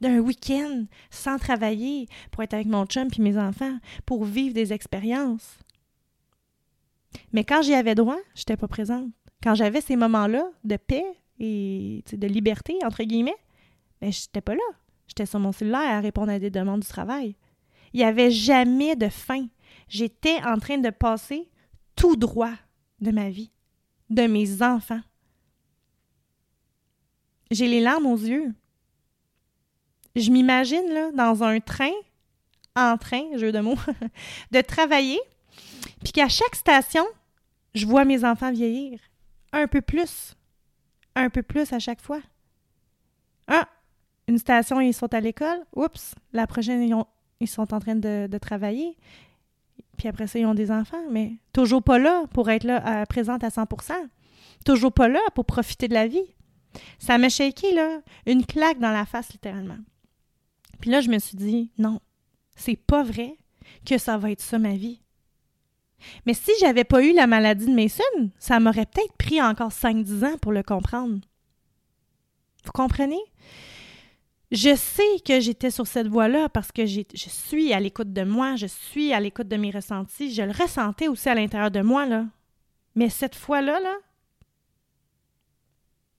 d'un 0.00 0.18
week-end 0.18 0.84
sans 1.10 1.38
travailler 1.38 2.08
pour 2.32 2.42
être 2.42 2.54
avec 2.54 2.66
mon 2.66 2.86
chum 2.86 3.08
et 3.16 3.22
mes 3.22 3.38
enfants, 3.38 3.78
pour 4.04 4.24
vivre 4.24 4.52
des 4.52 4.72
expériences. 4.72 5.58
Mais 7.32 7.44
quand 7.44 7.62
j'y 7.62 7.74
avais 7.74 7.94
droit, 7.94 8.18
je 8.34 8.40
n'étais 8.40 8.56
pas 8.56 8.68
présente. 8.68 9.08
Quand 9.42 9.54
j'avais 9.54 9.80
ces 9.80 9.96
moments-là 9.96 10.44
de 10.64 10.76
paix 10.76 11.04
et 11.38 12.02
de 12.12 12.26
liberté, 12.26 12.78
entre 12.84 13.04
guillemets, 13.04 13.36
ben, 14.00 14.12
je 14.12 14.22
n'étais 14.22 14.40
pas 14.40 14.54
là. 14.54 14.60
J'étais 15.06 15.26
sur 15.26 15.38
mon 15.38 15.52
cellulaire 15.52 15.80
à 15.80 16.00
répondre 16.00 16.32
à 16.32 16.40
des 16.40 16.50
demandes 16.50 16.80
du 16.80 16.88
travail. 16.88 17.36
Il 17.92 17.98
n'y 17.98 18.04
avait 18.04 18.30
jamais 18.30 18.96
de 18.96 19.08
fin. 19.08 19.46
J'étais 19.92 20.42
en 20.42 20.58
train 20.58 20.78
de 20.78 20.88
passer 20.88 21.50
tout 21.96 22.16
droit 22.16 22.54
de 23.02 23.10
ma 23.10 23.28
vie, 23.28 23.50
de 24.08 24.22
mes 24.22 24.62
enfants. 24.62 25.02
J'ai 27.50 27.68
les 27.68 27.82
larmes 27.82 28.06
aux 28.06 28.16
yeux. 28.16 28.54
Je 30.16 30.30
m'imagine 30.30 30.88
là, 30.88 31.12
dans 31.12 31.42
un 31.42 31.60
train, 31.60 31.92
en 32.74 32.96
train, 32.96 33.36
jeu 33.36 33.52
de 33.52 33.60
mots, 33.60 33.76
de 34.50 34.62
travailler, 34.62 35.20
puis 36.02 36.12
qu'à 36.14 36.30
chaque 36.30 36.54
station, 36.54 37.04
je 37.74 37.84
vois 37.84 38.06
mes 38.06 38.24
enfants 38.24 38.50
vieillir. 38.50 38.98
Un 39.52 39.66
peu 39.66 39.82
plus. 39.82 40.34
Un 41.14 41.28
peu 41.28 41.42
plus 41.42 41.70
à 41.70 41.78
chaque 41.78 42.00
fois. 42.00 42.22
Ah, 43.46 43.68
une 44.26 44.38
station, 44.38 44.80
ils 44.80 44.94
sont 44.94 45.12
à 45.12 45.20
l'école. 45.20 45.66
Oups, 45.76 46.14
la 46.32 46.46
prochaine, 46.46 47.06
ils, 47.40 47.46
sont 47.46 47.74
en 47.74 47.78
train 47.78 47.96
de, 47.96 48.38
travailler. 48.38 48.96
Puis 49.96 50.08
après 50.08 50.26
ça, 50.26 50.38
ils 50.38 50.46
ont 50.46 50.54
des 50.54 50.70
enfants, 50.70 51.04
mais 51.10 51.34
toujours 51.52 51.82
pas 51.82 51.98
là 51.98 52.24
pour 52.32 52.50
être 52.50 52.64
là, 52.64 53.06
présente 53.06 53.44
à 53.44 53.48
100% 53.48 53.92
Toujours 54.64 54.92
pas 54.92 55.08
là 55.08 55.20
pour 55.34 55.44
profiter 55.44 55.88
de 55.88 55.94
la 55.94 56.06
vie. 56.06 56.34
Ça 56.98 57.18
m'a 57.18 57.28
shaké, 57.28 57.74
là, 57.74 58.00
une 58.26 58.46
claque 58.46 58.78
dans 58.78 58.92
la 58.92 59.04
face, 59.04 59.32
littéralement. 59.32 59.78
Puis 60.80 60.90
là, 60.90 61.00
je 61.00 61.10
me 61.10 61.18
suis 61.18 61.36
dit, 61.36 61.70
non, 61.78 62.00
c'est 62.54 62.76
pas 62.76 63.02
vrai 63.02 63.36
que 63.84 63.98
ça 63.98 64.18
va 64.18 64.30
être 64.30 64.40
ça 64.40 64.58
ma 64.58 64.74
vie. 64.74 65.00
Mais 66.26 66.34
si 66.34 66.50
j'avais 66.60 66.84
pas 66.84 67.04
eu 67.04 67.12
la 67.12 67.26
maladie 67.26 67.66
de 67.66 67.74
Mason, 67.74 68.30
ça 68.38 68.58
m'aurait 68.58 68.86
peut-être 68.86 69.16
pris 69.16 69.40
encore 69.40 69.70
5-10 69.70 70.24
ans 70.26 70.38
pour 70.38 70.52
le 70.52 70.62
comprendre. 70.62 71.20
Vous 72.64 72.72
comprenez? 72.72 73.20
Je 74.52 74.76
sais 74.76 75.20
que 75.26 75.40
j'étais 75.40 75.70
sur 75.70 75.86
cette 75.86 76.08
voie-là 76.08 76.48
parce 76.50 76.70
que 76.70 76.84
je 76.86 77.02
suis 77.14 77.72
à 77.72 77.80
l'écoute 77.80 78.12
de 78.12 78.22
moi, 78.22 78.54
je 78.56 78.66
suis 78.66 79.12
à 79.12 79.18
l'écoute 79.18 79.48
de 79.48 79.56
mes 79.56 79.70
ressentis, 79.70 80.32
je 80.32 80.42
le 80.42 80.52
ressentais 80.52 81.08
aussi 81.08 81.28
à 81.28 81.34
l'intérieur 81.34 81.70
de 81.70 81.80
moi, 81.80 82.06
là. 82.06 82.26
Mais 82.94 83.08
cette 83.08 83.34
fois-là, 83.34 83.80
là, 83.80 83.94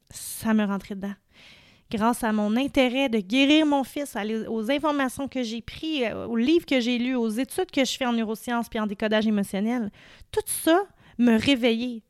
ça 0.09 0.53
me 0.53 0.65
rentrait 0.65 0.95
dedans 0.95 1.13
grâce 1.93 2.23
à 2.23 2.31
mon 2.33 2.57
intérêt 2.57 3.07
de 3.07 3.19
guérir 3.19 3.67
mon 3.67 3.83
fils, 3.83 4.17
aux 4.47 4.71
informations 4.71 5.27
que 5.27 5.43
j'ai 5.43 5.61
prises, 5.61 6.05
euh, 6.05 6.25
aux 6.25 6.35
livres 6.35 6.65
que 6.65 6.79
j'ai 6.79 6.97
lus, 6.97 7.15
aux 7.15 7.29
études 7.29 7.69
que 7.69 7.85
je 7.85 7.95
fais 7.95 8.05
en 8.05 8.13
neurosciences 8.13 8.67
puis 8.67 8.79
en 8.79 8.87
décodage 8.87 9.27
émotionnel, 9.27 9.91
tout 10.31 10.41
ça 10.45 10.81
me 11.19 11.37
réveillait. 11.37 12.01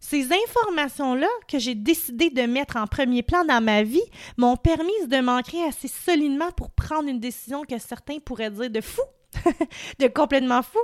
Ces 0.00 0.28
informations-là 0.32 1.28
que 1.48 1.58
j'ai 1.58 1.74
décidé 1.74 2.30
de 2.30 2.42
mettre 2.42 2.76
en 2.76 2.86
premier 2.86 3.22
plan 3.22 3.44
dans 3.44 3.62
ma 3.62 3.82
vie 3.82 4.02
m'ont 4.36 4.56
permis 4.56 5.06
de 5.06 5.20
m'ancrer 5.20 5.62
assez 5.64 5.88
solidement 5.88 6.52
pour 6.52 6.70
prendre 6.70 7.08
une 7.08 7.20
décision 7.20 7.64
que 7.64 7.78
certains 7.78 8.18
pourraient 8.20 8.50
dire 8.50 8.70
de 8.70 8.80
fou, 8.80 9.02
de 9.98 10.06
complètement 10.06 10.62
fou. 10.62 10.78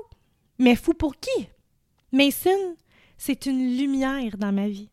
Mais 0.58 0.76
fou 0.76 0.94
pour 0.94 1.16
qui? 1.16 1.48
Mason, 2.12 2.76
c'est 3.16 3.46
une 3.46 3.76
lumière 3.76 4.36
dans 4.36 4.52
ma 4.52 4.68
vie. 4.68 4.90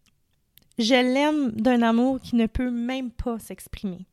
Je 0.77 0.95
l'aime 0.95 1.51
d'un 1.51 1.81
amour 1.81 2.19
qui 2.21 2.35
ne 2.35 2.47
peut 2.47 2.71
même 2.71 3.11
pas 3.11 3.39
s'exprimer. 3.39 4.07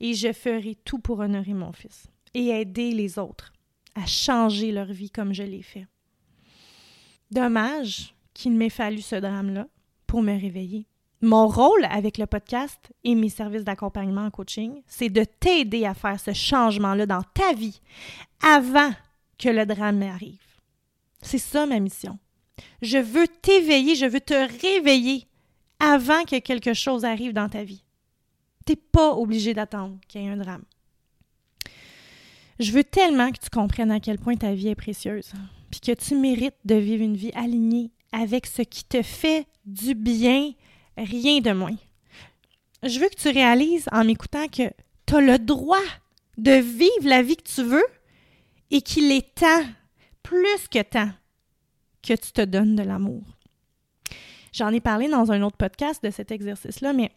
Et 0.00 0.14
je 0.14 0.32
ferai 0.32 0.74
tout 0.84 0.98
pour 0.98 1.20
honorer 1.20 1.54
mon 1.54 1.72
fils 1.72 2.06
et 2.34 2.48
aider 2.48 2.92
les 2.92 3.18
autres 3.18 3.52
à 3.94 4.06
changer 4.06 4.72
leur 4.72 4.92
vie 4.92 5.10
comme 5.10 5.32
je 5.32 5.42
l'ai 5.42 5.62
fait. 5.62 5.86
Dommage 7.30 8.14
qu'il 8.38 8.52
m'ait 8.52 8.70
fallu 8.70 9.02
ce 9.02 9.16
drame-là 9.16 9.66
pour 10.06 10.22
me 10.22 10.40
réveiller. 10.40 10.86
Mon 11.20 11.48
rôle 11.48 11.84
avec 11.90 12.18
le 12.18 12.26
podcast 12.26 12.78
et 13.02 13.16
mes 13.16 13.30
services 13.30 13.64
d'accompagnement 13.64 14.26
en 14.26 14.30
coaching, 14.30 14.80
c'est 14.86 15.08
de 15.08 15.24
t'aider 15.24 15.84
à 15.84 15.92
faire 15.92 16.20
ce 16.20 16.32
changement-là 16.32 17.06
dans 17.06 17.24
ta 17.34 17.52
vie 17.52 17.80
avant 18.40 18.92
que 19.38 19.48
le 19.48 19.66
drame 19.66 20.02
arrive. 20.02 20.38
C'est 21.20 21.38
ça 21.38 21.66
ma 21.66 21.80
mission. 21.80 22.16
Je 22.80 22.98
veux 22.98 23.26
t'éveiller, 23.26 23.96
je 23.96 24.06
veux 24.06 24.20
te 24.20 24.34
réveiller 24.62 25.26
avant 25.80 26.22
que 26.22 26.38
quelque 26.38 26.74
chose 26.74 27.04
arrive 27.04 27.32
dans 27.32 27.48
ta 27.48 27.64
vie. 27.64 27.82
Tu 28.64 28.72
n'es 28.72 28.76
pas 28.76 29.14
obligé 29.14 29.52
d'attendre 29.52 29.98
qu'il 30.06 30.22
y 30.22 30.26
ait 30.26 30.30
un 30.30 30.36
drame. 30.36 30.64
Je 32.60 32.70
veux 32.70 32.84
tellement 32.84 33.32
que 33.32 33.40
tu 33.40 33.50
comprennes 33.50 33.90
à 33.90 33.98
quel 33.98 34.20
point 34.20 34.36
ta 34.36 34.54
vie 34.54 34.68
est 34.68 34.76
précieuse, 34.76 35.32
puis 35.72 35.80
que 35.80 35.92
tu 35.92 36.14
mérites 36.14 36.58
de 36.64 36.76
vivre 36.76 37.02
une 37.02 37.16
vie 37.16 37.32
alignée 37.34 37.90
avec 38.12 38.46
ce 38.46 38.62
qui 38.62 38.84
te 38.84 39.02
fait 39.02 39.46
du 39.64 39.94
bien, 39.94 40.52
rien 40.96 41.40
de 41.40 41.52
moins. 41.52 41.76
Je 42.82 42.98
veux 43.00 43.08
que 43.08 43.20
tu 43.20 43.28
réalises 43.28 43.88
en 43.92 44.04
m'écoutant 44.04 44.46
que 44.48 44.70
tu 45.06 45.16
as 45.16 45.20
le 45.20 45.38
droit 45.38 45.76
de 46.36 46.52
vivre 46.52 47.04
la 47.04 47.22
vie 47.22 47.36
que 47.36 47.48
tu 47.48 47.62
veux 47.62 47.84
et 48.70 48.82
qu'il 48.82 49.10
est 49.10 49.34
temps, 49.34 49.64
plus 50.22 50.68
que 50.70 50.82
temps, 50.82 51.10
que 52.02 52.14
tu 52.14 52.32
te 52.32 52.42
donnes 52.42 52.76
de 52.76 52.82
l'amour. 52.82 53.22
J'en 54.52 54.72
ai 54.72 54.80
parlé 54.80 55.08
dans 55.08 55.30
un 55.32 55.42
autre 55.42 55.56
podcast 55.56 56.02
de 56.02 56.10
cet 56.10 56.30
exercice-là, 56.30 56.92
mais 56.92 57.10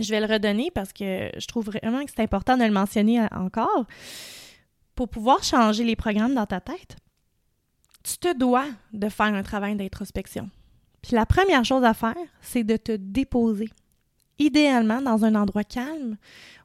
je 0.00 0.10
vais 0.10 0.20
le 0.20 0.32
redonner 0.32 0.70
parce 0.72 0.92
que 0.92 1.30
je 1.36 1.46
trouve 1.46 1.66
vraiment 1.66 2.04
que 2.04 2.10
c'est 2.10 2.22
important 2.22 2.56
de 2.56 2.64
le 2.64 2.70
mentionner 2.70 3.20
encore. 3.32 3.86
Pour 4.94 5.08
pouvoir 5.08 5.42
changer 5.42 5.84
les 5.84 5.96
programmes 5.96 6.34
dans 6.34 6.46
ta 6.46 6.60
tête, 6.60 6.96
tu 8.04 8.18
te 8.18 8.36
dois 8.36 8.66
de 8.92 9.08
faire 9.08 9.34
un 9.34 9.42
travail 9.42 9.74
d'introspection. 9.74 10.48
Puis 11.02 11.12
la 11.14 11.26
première 11.26 11.64
chose 11.64 11.84
à 11.84 11.94
faire, 11.94 12.14
c'est 12.40 12.64
de 12.64 12.76
te 12.76 12.92
déposer. 12.92 13.70
Idéalement 14.38 15.02
dans 15.02 15.24
un 15.24 15.34
endroit 15.34 15.64
calme 15.64 16.16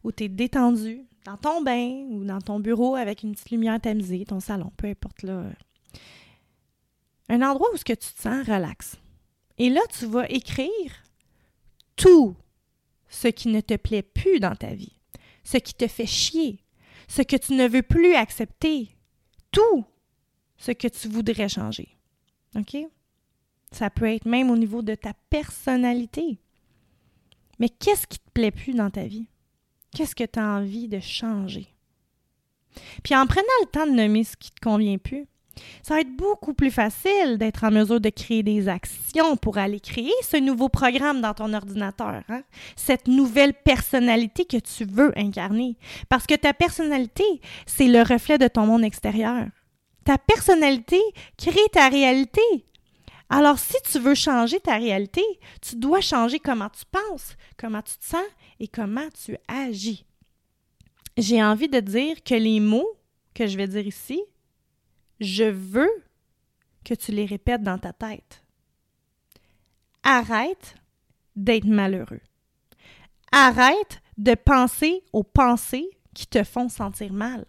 où 0.03 0.11
tu 0.11 0.25
es 0.25 0.29
détendu, 0.29 1.01
dans 1.25 1.37
ton 1.37 1.61
bain 1.61 2.05
ou 2.09 2.23
dans 2.23 2.41
ton 2.41 2.59
bureau 2.59 2.95
avec 2.95 3.23
une 3.23 3.33
petite 3.33 3.51
lumière 3.51 3.79
tamisée, 3.79 4.25
ton 4.25 4.39
salon, 4.39 4.71
peu 4.77 4.87
importe 4.87 5.23
là. 5.23 5.45
Un 7.29 7.41
endroit 7.41 7.69
où 7.73 7.77
ce 7.77 7.85
que 7.85 7.93
tu 7.93 8.13
te 8.13 8.21
sens 8.21 8.47
relax. 8.47 8.97
Et 9.57 9.69
là, 9.69 9.81
tu 9.97 10.05
vas 10.05 10.29
écrire 10.29 11.03
tout 11.95 12.35
ce 13.07 13.27
qui 13.27 13.49
ne 13.49 13.61
te 13.61 13.75
plaît 13.75 14.01
plus 14.01 14.39
dans 14.39 14.55
ta 14.55 14.73
vie, 14.73 14.97
ce 15.43 15.57
qui 15.57 15.73
te 15.73 15.87
fait 15.87 16.05
chier, 16.05 16.63
ce 17.07 17.21
que 17.21 17.35
tu 17.35 17.53
ne 17.53 17.67
veux 17.67 17.81
plus 17.81 18.15
accepter, 18.15 18.95
tout 19.51 19.85
ce 20.59 20.71
que 20.71 20.87
tu 20.87 21.07
voudrais 21.07 21.49
changer. 21.49 21.87
OK? 22.55 22.77
Ça 23.71 23.89
peut 23.89 24.13
être 24.13 24.25
même 24.25 24.51
au 24.51 24.57
niveau 24.57 24.81
de 24.81 24.95
ta 24.95 25.13
personnalité. 25.29 26.39
Mais 27.59 27.69
qu'est-ce 27.69 28.07
qui 28.07 28.19
te 28.19 28.29
plaît 28.33 28.51
plus 28.51 28.73
dans 28.73 28.89
ta 28.89 29.03
vie? 29.03 29.27
Qu'est-ce 29.95 30.15
que 30.15 30.23
tu 30.23 30.39
as 30.39 30.45
envie 30.45 30.87
de 30.87 30.99
changer? 30.99 31.67
Puis 33.03 33.15
en 33.15 33.25
prenant 33.25 33.43
le 33.61 33.67
temps 33.67 33.87
de 33.87 33.91
nommer 33.91 34.23
ce 34.23 34.37
qui 34.37 34.51
te 34.51 34.59
convient 34.61 34.97
plus, 34.97 35.25
ça 35.81 35.95
va 35.95 36.01
être 36.01 36.15
beaucoup 36.15 36.53
plus 36.53 36.71
facile 36.71 37.37
d'être 37.37 37.65
en 37.65 37.71
mesure 37.71 37.99
de 37.99 38.09
créer 38.09 38.43
des 38.43 38.69
actions 38.69 39.35
pour 39.35 39.57
aller 39.57 39.79
créer 39.79 40.13
ce 40.23 40.37
nouveau 40.37 40.69
programme 40.69 41.19
dans 41.19 41.33
ton 41.33 41.53
ordinateur, 41.53 42.23
hein? 42.29 42.43
cette 42.77 43.07
nouvelle 43.07 43.53
personnalité 43.53 44.45
que 44.45 44.57
tu 44.57 44.85
veux 44.85 45.11
incarner. 45.17 45.75
Parce 46.07 46.25
que 46.27 46.35
ta 46.35 46.53
personnalité, 46.53 47.25
c'est 47.65 47.87
le 47.87 48.01
reflet 48.01 48.37
de 48.37 48.47
ton 48.47 48.65
monde 48.65 48.83
extérieur. 48.83 49.47
Ta 50.09 50.17
personnalité 50.17 50.99
crée 51.37 51.69
ta 51.71 51.87
réalité. 51.87 52.41
Alors, 53.29 53.59
si 53.59 53.75
tu 53.91 53.99
veux 53.99 54.15
changer 54.15 54.59
ta 54.59 54.75
réalité, 54.75 55.21
tu 55.61 55.75
dois 55.75 56.01
changer 56.01 56.39
comment 56.39 56.69
tu 56.69 56.83
penses, 56.91 57.35
comment 57.57 57.83
tu 57.83 57.95
te 57.95 58.05
sens 58.05 58.25
et 58.59 58.67
comment 58.67 59.07
tu 59.23 59.37
agis. 59.47 60.07
J'ai 61.15 61.43
envie 61.43 61.69
de 61.69 61.79
dire 61.79 62.23
que 62.23 62.33
les 62.33 62.59
mots 62.59 62.89
que 63.35 63.45
je 63.45 63.55
vais 63.55 63.67
dire 63.67 63.85
ici 63.85 64.19
je 65.19 65.43
veux 65.43 65.91
que 66.83 66.95
tu 66.95 67.11
les 67.11 67.27
répètes 67.27 67.61
dans 67.61 67.77
ta 67.77 67.93
tête. 67.93 68.43
Arrête 70.01 70.73
d'être 71.35 71.67
malheureux. 71.67 72.21
Arrête 73.31 74.01
de 74.17 74.33
penser 74.33 75.03
aux 75.13 75.23
pensées 75.23 75.87
qui 76.15 76.25
te 76.25 76.43
font 76.43 76.67
sentir 76.67 77.13
mal. 77.13 77.45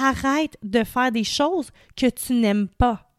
Arrête 0.00 0.56
de 0.62 0.84
faire 0.84 1.10
des 1.10 1.24
choses 1.24 1.70
que 1.96 2.08
tu 2.08 2.34
n'aimes 2.34 2.68
pas. 2.68 3.12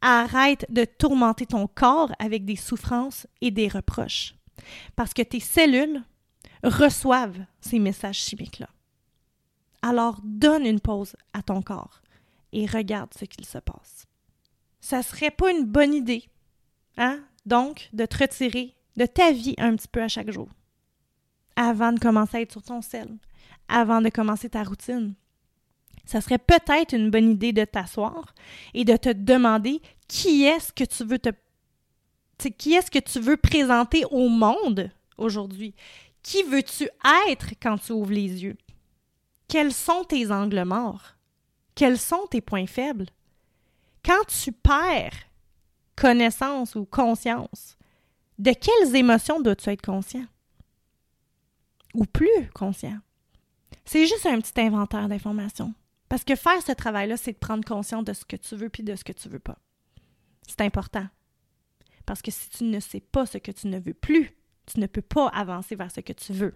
Arrête 0.00 0.64
de 0.70 0.84
tourmenter 0.84 1.46
ton 1.46 1.66
corps 1.66 2.12
avec 2.18 2.44
des 2.44 2.56
souffrances 2.56 3.26
et 3.40 3.50
des 3.50 3.68
reproches. 3.68 4.34
Parce 4.96 5.12
que 5.14 5.22
tes 5.22 5.40
cellules 5.40 6.02
reçoivent 6.62 7.44
ces 7.60 7.78
messages 7.78 8.18
chimiques-là. 8.18 8.68
Alors 9.82 10.20
donne 10.22 10.64
une 10.64 10.80
pause 10.80 11.16
à 11.32 11.42
ton 11.42 11.60
corps 11.60 12.02
et 12.52 12.66
regarde 12.66 13.12
ce 13.18 13.24
qu'il 13.24 13.44
se 13.44 13.58
passe. 13.58 14.06
Ça 14.80 15.02
serait 15.02 15.30
pas 15.30 15.50
une 15.50 15.64
bonne 15.64 15.94
idée, 15.94 16.28
hein? 16.96 17.20
Donc, 17.46 17.88
de 17.92 18.06
te 18.06 18.18
retirer 18.18 18.76
de 18.96 19.06
ta 19.06 19.32
vie 19.32 19.56
un 19.58 19.74
petit 19.74 19.88
peu 19.88 20.02
à 20.02 20.08
chaque 20.08 20.30
jour 20.30 20.48
avant 21.56 21.92
de 21.92 21.98
commencer 21.98 22.38
à 22.38 22.40
être 22.40 22.52
sur 22.52 22.62
ton 22.62 22.80
sel, 22.80 23.08
avant 23.68 24.00
de 24.00 24.08
commencer 24.08 24.48
ta 24.48 24.62
routine. 24.62 25.14
Ça 26.04 26.20
serait 26.20 26.38
peut-être 26.38 26.94
une 26.94 27.10
bonne 27.10 27.30
idée 27.30 27.52
de 27.52 27.64
t'asseoir 27.64 28.34
et 28.74 28.84
de 28.84 28.96
te 28.96 29.10
demander 29.10 29.80
qui 30.08 30.44
est-ce 30.44 30.72
que 30.72 30.84
tu 30.84 31.04
veux 31.04 31.18
te 31.18 31.30
présenter 33.36 34.04
au 34.10 34.28
monde 34.28 34.90
aujourd'hui? 35.16 35.74
Qui 36.22 36.42
veux-tu 36.42 36.88
être 37.28 37.50
quand 37.60 37.78
tu 37.78 37.92
ouvres 37.92 38.12
les 38.12 38.44
yeux? 38.44 38.56
Quels 39.48 39.72
sont 39.72 40.04
tes 40.04 40.30
angles 40.30 40.64
morts? 40.64 41.16
Quels 41.74 41.98
sont 41.98 42.26
tes 42.30 42.40
points 42.40 42.66
faibles? 42.66 43.06
Quand 44.04 44.24
tu 44.26 44.52
perds 44.52 45.14
connaissance 45.96 46.74
ou 46.74 46.84
conscience, 46.84 47.76
de 48.38 48.52
quelles 48.52 48.96
émotions 48.96 49.40
dois-tu 49.40 49.70
être 49.70 49.82
conscient? 49.82 50.26
Ou 51.94 52.06
plus 52.06 52.50
conscient? 52.54 52.98
C'est 53.84 54.06
juste 54.06 54.26
un 54.26 54.40
petit 54.40 54.60
inventaire 54.60 55.08
d'informations. 55.08 55.74
Parce 56.12 56.24
que 56.24 56.36
faire 56.36 56.60
ce 56.60 56.72
travail-là, 56.72 57.16
c'est 57.16 57.32
de 57.32 57.38
prendre 57.38 57.64
conscience 57.64 58.04
de 58.04 58.12
ce 58.12 58.26
que 58.26 58.36
tu 58.36 58.54
veux 58.54 58.68
puis 58.68 58.82
de 58.82 58.94
ce 58.96 59.02
que 59.02 59.14
tu 59.14 59.30
veux 59.30 59.38
pas. 59.38 59.56
C'est 60.46 60.60
important. 60.60 61.06
Parce 62.04 62.20
que 62.20 62.30
si 62.30 62.50
tu 62.50 62.64
ne 62.64 62.80
sais 62.80 63.00
pas 63.00 63.24
ce 63.24 63.38
que 63.38 63.50
tu 63.50 63.66
ne 63.68 63.78
veux 63.78 63.94
plus, 63.94 64.30
tu 64.66 64.78
ne 64.78 64.86
peux 64.86 65.00
pas 65.00 65.28
avancer 65.28 65.74
vers 65.74 65.90
ce 65.90 66.00
que 66.00 66.12
tu 66.12 66.34
veux. 66.34 66.54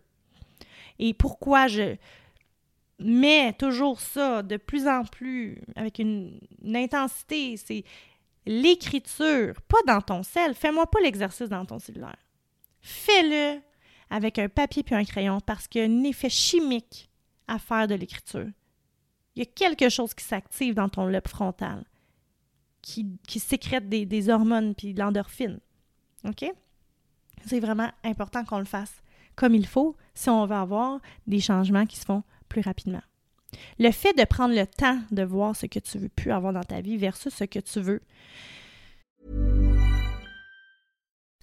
Et 0.99 1.15
pourquoi 1.15 1.69
je 1.69 1.97
mets 2.99 3.55
toujours 3.55 3.99
ça 3.99 4.43
de 4.43 4.59
plus 4.59 4.87
en 4.87 5.07
plus 5.07 5.63
avec 5.75 6.01
une, 6.01 6.39
intensité, 6.75 7.57
c'est 7.57 7.85
l'écriture, 8.45 9.59
pas 9.63 9.81
dans 9.87 10.03
ton 10.03 10.23
sel. 10.23 10.53
Fais-moi 10.53 10.87
pas 10.87 11.01
l'exercice 11.01 11.49
dans 11.49 11.65
ton 11.65 11.79
cellulaire. 11.79 12.23
Fais-le 12.83 13.63
avec 14.11 14.39
un 14.39 14.51
papier 14.51 14.83
puis 14.83 14.95
un 14.95 15.05
crayon 15.07 15.41
parce 15.41 15.67
qu'il 15.67 15.81
y 15.81 15.85
a 15.85 15.89
un 15.89 16.05
effet 16.05 16.29
chimique 16.29 17.09
à 17.49 17.59
faire 17.59 17.89
de 17.89 17.95
l'écriture 17.95 18.51
il 19.37 19.41
y 19.41 19.43
a 19.43 19.47
quelque 19.47 19.91
chose 19.91 20.15
qui 20.15 20.25
s'active 20.25 20.75
dans 20.75 20.89
ton 20.89 21.07
lobe 21.07 21.29
frontal, 21.29 21.85
qui, 22.81 23.19
sécrète 23.39 23.89
des, 23.89 24.31
hormones 24.31 24.75
puis 24.75 24.95
de 24.95 25.01
l'endorphine. 25.01 25.61
OK? 26.25 26.51
C'est 27.45 27.61
vraiment 27.61 27.91
important 28.03 28.45
qu'on 28.45 28.59
le 28.59 28.65
fasse 28.65 29.03
comme 29.35 29.55
il 29.55 29.67
faut 29.67 29.95
si 30.15 30.31
on 30.31 30.47
veut 30.47 30.57
avoir 30.57 31.01
des 31.27 31.41
changements 31.41 31.85
qui 31.85 31.97
se 31.97 32.07
font 32.07 32.23
plus 32.49 32.63
rapidement. 32.63 33.03
Le 33.79 33.91
fait 33.91 34.15
de 34.15 34.25
prendre 34.25 34.55
le 34.55 34.67
temps 34.67 34.99
de 35.11 35.23
voir 35.23 35.55
ce 35.55 35.67
que 35.67 35.79
tu 35.79 35.99
veux 35.99 36.09
plus 36.09 36.33
avoir 36.33 36.55
dans 36.55 36.65
ta 36.65 36.81
vie 36.81 36.97
versus 36.97 37.35
ce 37.35 37.45
que 37.45 37.59
tu 37.59 37.81
veux, 37.81 38.01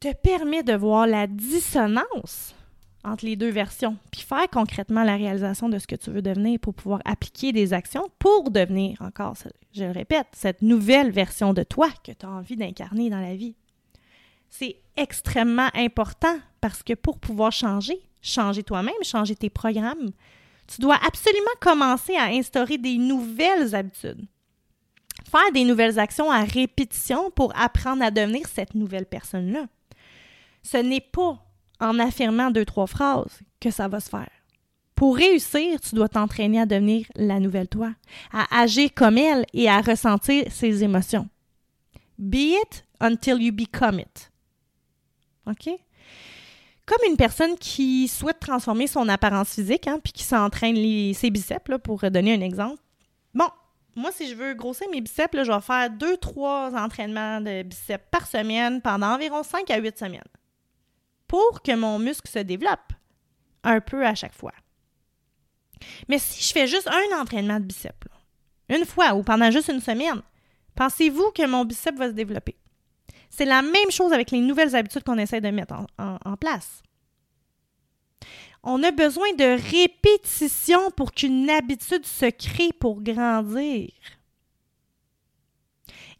te 0.00 0.12
permet 0.12 0.62
de 0.62 0.74
voir 0.74 1.06
la 1.06 1.26
dissonance 1.26 2.54
entre 3.04 3.24
les 3.24 3.36
deux 3.36 3.50
versions, 3.50 3.96
puis 4.12 4.22
faire 4.22 4.48
concrètement 4.50 5.02
la 5.02 5.16
réalisation 5.16 5.68
de 5.68 5.78
ce 5.78 5.86
que 5.86 5.96
tu 5.96 6.10
veux 6.10 6.22
devenir 6.22 6.58
pour 6.58 6.74
pouvoir 6.74 7.00
appliquer 7.04 7.52
des 7.52 7.72
actions 7.72 8.08
pour 8.18 8.50
devenir, 8.50 9.00
encore, 9.00 9.34
je 9.72 9.84
le 9.84 9.90
répète, 9.90 10.26
cette 10.32 10.62
nouvelle 10.62 11.10
version 11.10 11.52
de 11.52 11.62
toi 11.62 11.88
que 12.04 12.12
tu 12.12 12.26
as 12.26 12.30
envie 12.30 12.56
d'incarner 12.56 13.08
dans 13.08 13.20
la 13.20 13.34
vie. 13.34 13.54
C'est 14.48 14.76
extrêmement 14.96 15.68
important 15.74 16.38
parce 16.60 16.82
que 16.82 16.94
pour 16.94 17.18
pouvoir 17.18 17.52
changer, 17.52 18.00
changer 18.20 18.62
toi-même, 18.62 18.94
changer 19.02 19.36
tes 19.36 19.50
programmes, 19.50 20.10
tu 20.66 20.80
dois 20.80 20.98
absolument 21.06 21.46
commencer 21.60 22.14
à 22.16 22.26
instaurer 22.26 22.78
des 22.78 22.98
nouvelles 22.98 23.74
habitudes. 23.74 24.26
Faire 25.30 25.52
des 25.52 25.64
nouvelles 25.64 25.98
actions 25.98 26.30
à 26.30 26.44
répétition 26.44 27.30
pour 27.30 27.52
apprendre 27.56 28.02
à 28.02 28.10
devenir 28.10 28.46
cette 28.48 28.74
nouvelle 28.74 29.06
personne-là 29.06 29.66
ce 30.70 30.76
n'est 30.76 31.00
pas 31.00 31.38
en 31.80 31.98
affirmant 31.98 32.50
deux, 32.50 32.64
trois 32.64 32.86
phrases 32.86 33.40
que 33.60 33.70
ça 33.70 33.88
va 33.88 34.00
se 34.00 34.10
faire. 34.10 34.28
Pour 34.94 35.16
réussir, 35.16 35.80
tu 35.80 35.94
dois 35.94 36.08
t'entraîner 36.08 36.60
à 36.60 36.66
devenir 36.66 37.06
la 37.14 37.38
nouvelle 37.38 37.68
toi, 37.68 37.92
à 38.32 38.60
agir 38.60 38.90
comme 38.94 39.16
elle 39.16 39.46
et 39.54 39.68
à 39.68 39.80
ressentir 39.80 40.44
ses 40.50 40.82
émotions. 40.82 41.28
Be 42.18 42.56
it 42.62 42.84
until 43.00 43.40
you 43.40 43.52
become 43.52 44.00
it. 44.00 44.30
OK? 45.46 45.70
Comme 46.84 47.08
une 47.08 47.16
personne 47.16 47.56
qui 47.56 48.08
souhaite 48.08 48.40
transformer 48.40 48.88
son 48.88 49.08
apparence 49.08 49.54
physique, 49.54 49.86
hein, 49.86 50.00
puis 50.02 50.12
qui 50.12 50.24
s'entraîne 50.24 51.14
ses 51.14 51.30
biceps, 51.30 51.78
pour 51.82 52.00
donner 52.10 52.34
un 52.34 52.40
exemple. 52.40 52.82
Bon, 53.32 53.48
moi, 53.94 54.10
si 54.12 54.28
je 54.28 54.34
veux 54.34 54.54
grossir 54.54 54.88
mes 54.90 55.00
biceps, 55.00 55.30
je 55.32 55.52
vais 55.52 55.60
faire 55.60 55.90
deux, 55.90 56.16
trois 56.16 56.74
entraînements 56.74 57.40
de 57.40 57.62
biceps 57.62 58.04
par 58.10 58.26
semaine 58.26 58.82
pendant 58.82 59.14
environ 59.14 59.42
5 59.42 59.70
à 59.70 59.78
8 59.78 59.98
semaines 59.98 60.22
pour 61.28 61.62
que 61.62 61.74
mon 61.74 61.98
muscle 61.98 62.28
se 62.28 62.40
développe 62.40 62.92
un 63.62 63.80
peu 63.80 64.04
à 64.04 64.14
chaque 64.14 64.34
fois. 64.34 64.54
Mais 66.08 66.18
si 66.18 66.42
je 66.42 66.52
fais 66.52 66.66
juste 66.66 66.88
un 66.88 67.20
entraînement 67.20 67.60
de 67.60 67.64
biceps, 67.64 68.08
une 68.68 68.84
fois 68.84 69.14
ou 69.14 69.22
pendant 69.22 69.50
juste 69.50 69.68
une 69.68 69.80
semaine, 69.80 70.22
pensez-vous 70.74 71.30
que 71.32 71.46
mon 71.46 71.64
biceps 71.64 71.98
va 71.98 72.08
se 72.08 72.14
développer? 72.14 72.56
C'est 73.30 73.44
la 73.44 73.62
même 73.62 73.90
chose 73.90 74.12
avec 74.12 74.30
les 74.30 74.40
nouvelles 74.40 74.74
habitudes 74.74 75.04
qu'on 75.04 75.18
essaie 75.18 75.40
de 75.40 75.50
mettre 75.50 75.74
en, 75.98 76.36
place. 76.36 76.82
On 78.62 78.82
a 78.82 78.90
besoin 78.90 79.32
de 79.34 79.70
répétition 79.70 80.90
pour 80.90 81.12
qu'une 81.12 81.48
habitude 81.48 82.04
se 82.04 82.30
crée 82.30 82.72
pour 82.80 83.00
grandir. 83.02 83.90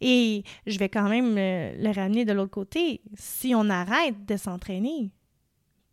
Et 0.01 0.43
je 0.65 0.77
vais 0.79 0.89
quand 0.89 1.09
même 1.09 1.35
le, 1.35 1.91
ramener 1.93 2.25
de 2.25 2.33
l'autre 2.33 2.51
côté. 2.51 3.01
Si 3.15 3.53
on 3.55 3.69
arrête 3.69 4.25
de 4.25 4.37
s'entraîner, 4.37 5.11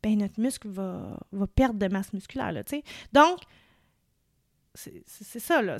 ben 0.02 0.18
notre 0.18 0.40
muscle 0.40 0.68
va, 0.68 1.18
perdre 1.54 1.78
de 1.78 1.88
masse 1.88 2.12
musculaire. 2.12 2.52
Là, 2.52 2.62
Donc, 3.12 3.38
c'est 4.74 5.40
ça. 5.40 5.62
Là. 5.62 5.78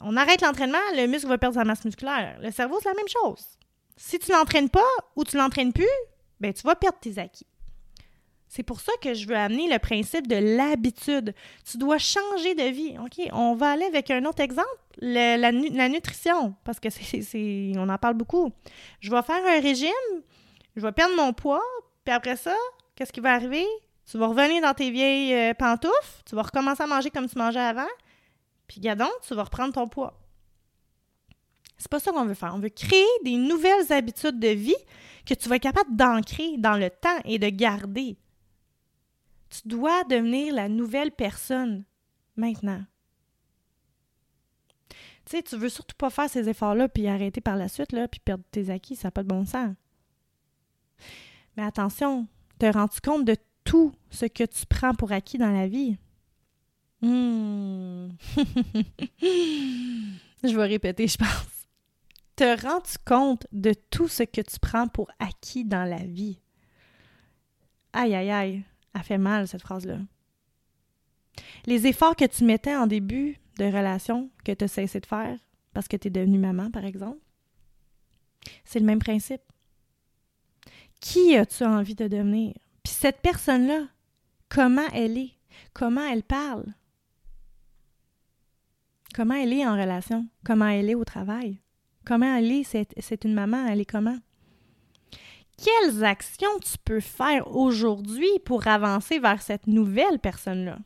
On 0.00 0.16
arrête 0.16 0.40
l'entraînement, 0.42 0.78
le 0.94 1.06
muscle 1.06 1.28
va 1.28 1.38
perdre 1.38 1.56
sa 1.56 1.64
masse 1.64 1.84
musculaire. 1.84 2.38
Le 2.40 2.50
cerveau, 2.50 2.78
c'est 2.80 2.88
la 2.88 2.94
même 2.94 3.08
chose. 3.08 3.44
Si 3.96 4.18
tu 4.18 4.32
l'entraînes 4.32 4.70
pas 4.70 4.80
ou 5.16 5.24
tu 5.24 5.36
l'entraînes 5.36 5.72
plus, 5.72 5.84
ben 6.40 6.52
tu 6.52 6.62
vas 6.62 6.74
perdre 6.74 6.98
tes 6.98 7.18
acquis. 7.18 7.46
C'est 8.54 8.62
pour 8.62 8.82
ça 8.82 8.92
que 9.00 9.14
je 9.14 9.26
veux 9.26 9.34
amener 9.34 9.66
le 9.66 9.78
principe 9.78 10.26
de 10.26 10.36
l'habitude. 10.36 11.34
Tu 11.64 11.78
dois 11.78 11.96
changer 11.96 12.54
de 12.54 12.64
vie. 12.64 12.98
OK, 12.98 13.26
on 13.32 13.54
va 13.54 13.70
aller 13.70 13.86
avec 13.86 14.10
un 14.10 14.26
autre 14.26 14.40
exemple, 14.42 14.68
la, 15.00 15.50
nutrition, 15.88 16.54
parce 16.62 16.78
que 16.78 16.90
c'est, 16.90 17.72
on 17.76 17.88
en 17.88 17.96
parle 17.96 18.12
beaucoup. 18.12 18.52
Je 19.00 19.10
vais 19.10 19.22
faire 19.22 19.42
un 19.42 19.58
régime, 19.58 19.88
je 20.76 20.82
vais 20.82 20.92
perdre 20.92 21.16
mon 21.16 21.32
poids, 21.32 21.62
puis 22.04 22.12
après 22.12 22.36
ça, 22.36 22.54
qu'est-ce 22.94 23.10
qui 23.10 23.20
va 23.20 23.32
arriver? 23.32 23.64
Tu 24.04 24.18
vas 24.18 24.26
revenir 24.26 24.60
dans 24.60 24.74
tes 24.74 24.90
vieilles 24.90 25.32
euh, 25.32 25.54
pantoufles, 25.54 26.22
tu 26.28 26.34
vas 26.34 26.42
recommencer 26.42 26.82
à 26.82 26.86
manger 26.86 27.08
comme 27.08 27.30
tu 27.30 27.38
mangeais 27.38 27.58
avant, 27.58 27.88
puis 28.68 28.82
gadon, 28.82 29.08
tu 29.26 29.34
vas 29.34 29.44
reprendre 29.44 29.72
ton 29.72 29.88
poids. 29.88 30.20
C'est 31.78 31.90
pas 31.90 32.00
ça 32.00 32.12
qu'on 32.12 32.26
veut 32.26 32.34
faire. 32.34 32.52
On 32.54 32.60
veut 32.60 32.68
créer 32.68 33.06
des 33.24 33.36
nouvelles 33.36 33.90
habitudes 33.94 34.38
de 34.38 34.48
vie 34.48 34.76
que 35.24 35.32
tu 35.32 35.48
vas 35.48 35.56
être 35.56 35.62
capable 35.62 35.96
d'ancrer 35.96 36.56
dans 36.58 36.76
le 36.76 36.90
temps 36.90 37.18
et 37.24 37.38
de 37.38 37.48
garder 37.48 38.18
Tu 39.52 39.68
dois 39.68 40.02
devenir 40.04 40.54
la 40.54 40.70
nouvelle 40.70 41.12
personne 41.12 41.84
maintenant. 42.36 42.82
Tu 44.88 45.36
sais, 45.36 45.42
tu 45.42 45.56
veux 45.58 45.68
surtout 45.68 45.94
pas 45.96 46.08
faire 46.08 46.30
ces 46.30 46.48
efforts-là 46.48 46.88
puis 46.88 47.06
arrêter 47.06 47.42
par 47.42 47.56
la 47.56 47.68
suite, 47.68 47.92
là, 47.92 48.08
puis 48.08 48.18
perdre 48.18 48.44
tes 48.50 48.70
acquis, 48.70 48.96
ça 48.96 49.08
n'a 49.08 49.12
pas 49.12 49.22
de 49.22 49.28
bon 49.28 49.44
sens. 49.44 49.74
Mais 51.56 51.64
attention, 51.64 52.26
te 52.58 52.64
rends-tu 52.64 53.02
compte 53.02 53.26
de 53.26 53.36
tout 53.64 53.92
ce 54.10 54.24
que 54.24 54.44
tu 54.44 54.64
prends 54.66 54.94
pour 54.94 55.12
acquis 55.12 55.36
dans 55.36 55.52
la 55.52 55.68
vie? 55.68 55.98
Hmm. 57.02 58.08
je 59.20 60.56
vais 60.56 60.66
répéter, 60.66 61.08
je 61.08 61.18
pense. 61.18 61.66
Te 62.36 62.58
rends-tu 62.66 62.96
compte 63.04 63.46
de 63.52 63.74
tout 63.90 64.08
ce 64.08 64.22
que 64.22 64.40
tu 64.40 64.58
prends 64.58 64.88
pour 64.88 65.10
acquis 65.18 65.66
dans 65.66 65.84
la 65.84 66.02
vie? 66.04 66.40
Aïe, 67.92 68.14
aïe, 68.14 68.30
aïe, 68.30 68.64
elle 68.94 69.02
fait 69.02 69.18
mal, 69.18 69.48
cette 69.48 69.62
phrase-là. 69.62 69.98
Les 71.66 71.86
efforts 71.86 72.16
que 72.16 72.26
tu 72.26 72.44
mettais 72.44 72.76
en 72.76 72.86
début 72.86 73.38
de 73.58 73.64
relation 73.64 74.30
que 74.44 74.52
tu 74.52 74.64
as 74.64 74.68
cessé 74.68 75.00
de 75.00 75.06
faire 75.06 75.38
parce 75.72 75.88
que 75.88 75.96
tu 75.96 76.08
es 76.08 76.10
devenue 76.10 76.38
maman, 76.38 76.70
par 76.70 76.84
exemple, 76.84 77.20
c'est 78.64 78.80
le 78.80 78.86
même 78.86 78.98
principe. 78.98 79.42
Qui 81.00 81.36
as-tu 81.36 81.64
envie 81.64 81.94
de 81.94 82.08
devenir? 82.08 82.54
Puis 82.82 82.92
cette 82.92 83.20
personne-là, 83.20 83.88
comment 84.48 84.88
elle 84.92 85.18
est? 85.18 85.32
Comment 85.72 86.04
elle 86.06 86.22
parle? 86.22 86.66
Comment 89.14 89.34
elle 89.34 89.52
est 89.52 89.66
en 89.66 89.72
relation? 89.72 90.26
Comment 90.44 90.68
elle 90.68 90.90
est 90.90 90.94
au 90.94 91.04
travail? 91.04 91.60
Comment 92.04 92.36
elle 92.36 92.50
est? 92.50 92.64
C'est 92.64 93.24
une 93.24 93.34
maman, 93.34 93.66
elle 93.66 93.80
est 93.80 93.90
comment? 93.90 94.18
Quelles 95.62 96.04
actions 96.04 96.58
tu 96.60 96.76
peux 96.84 97.00
faire 97.00 97.54
aujourd'hui 97.54 98.38
pour 98.44 98.66
avancer 98.66 99.18
vers 99.20 99.40
cette 99.42 99.66
nouvelle 99.66 100.18
personne-là? 100.18 100.78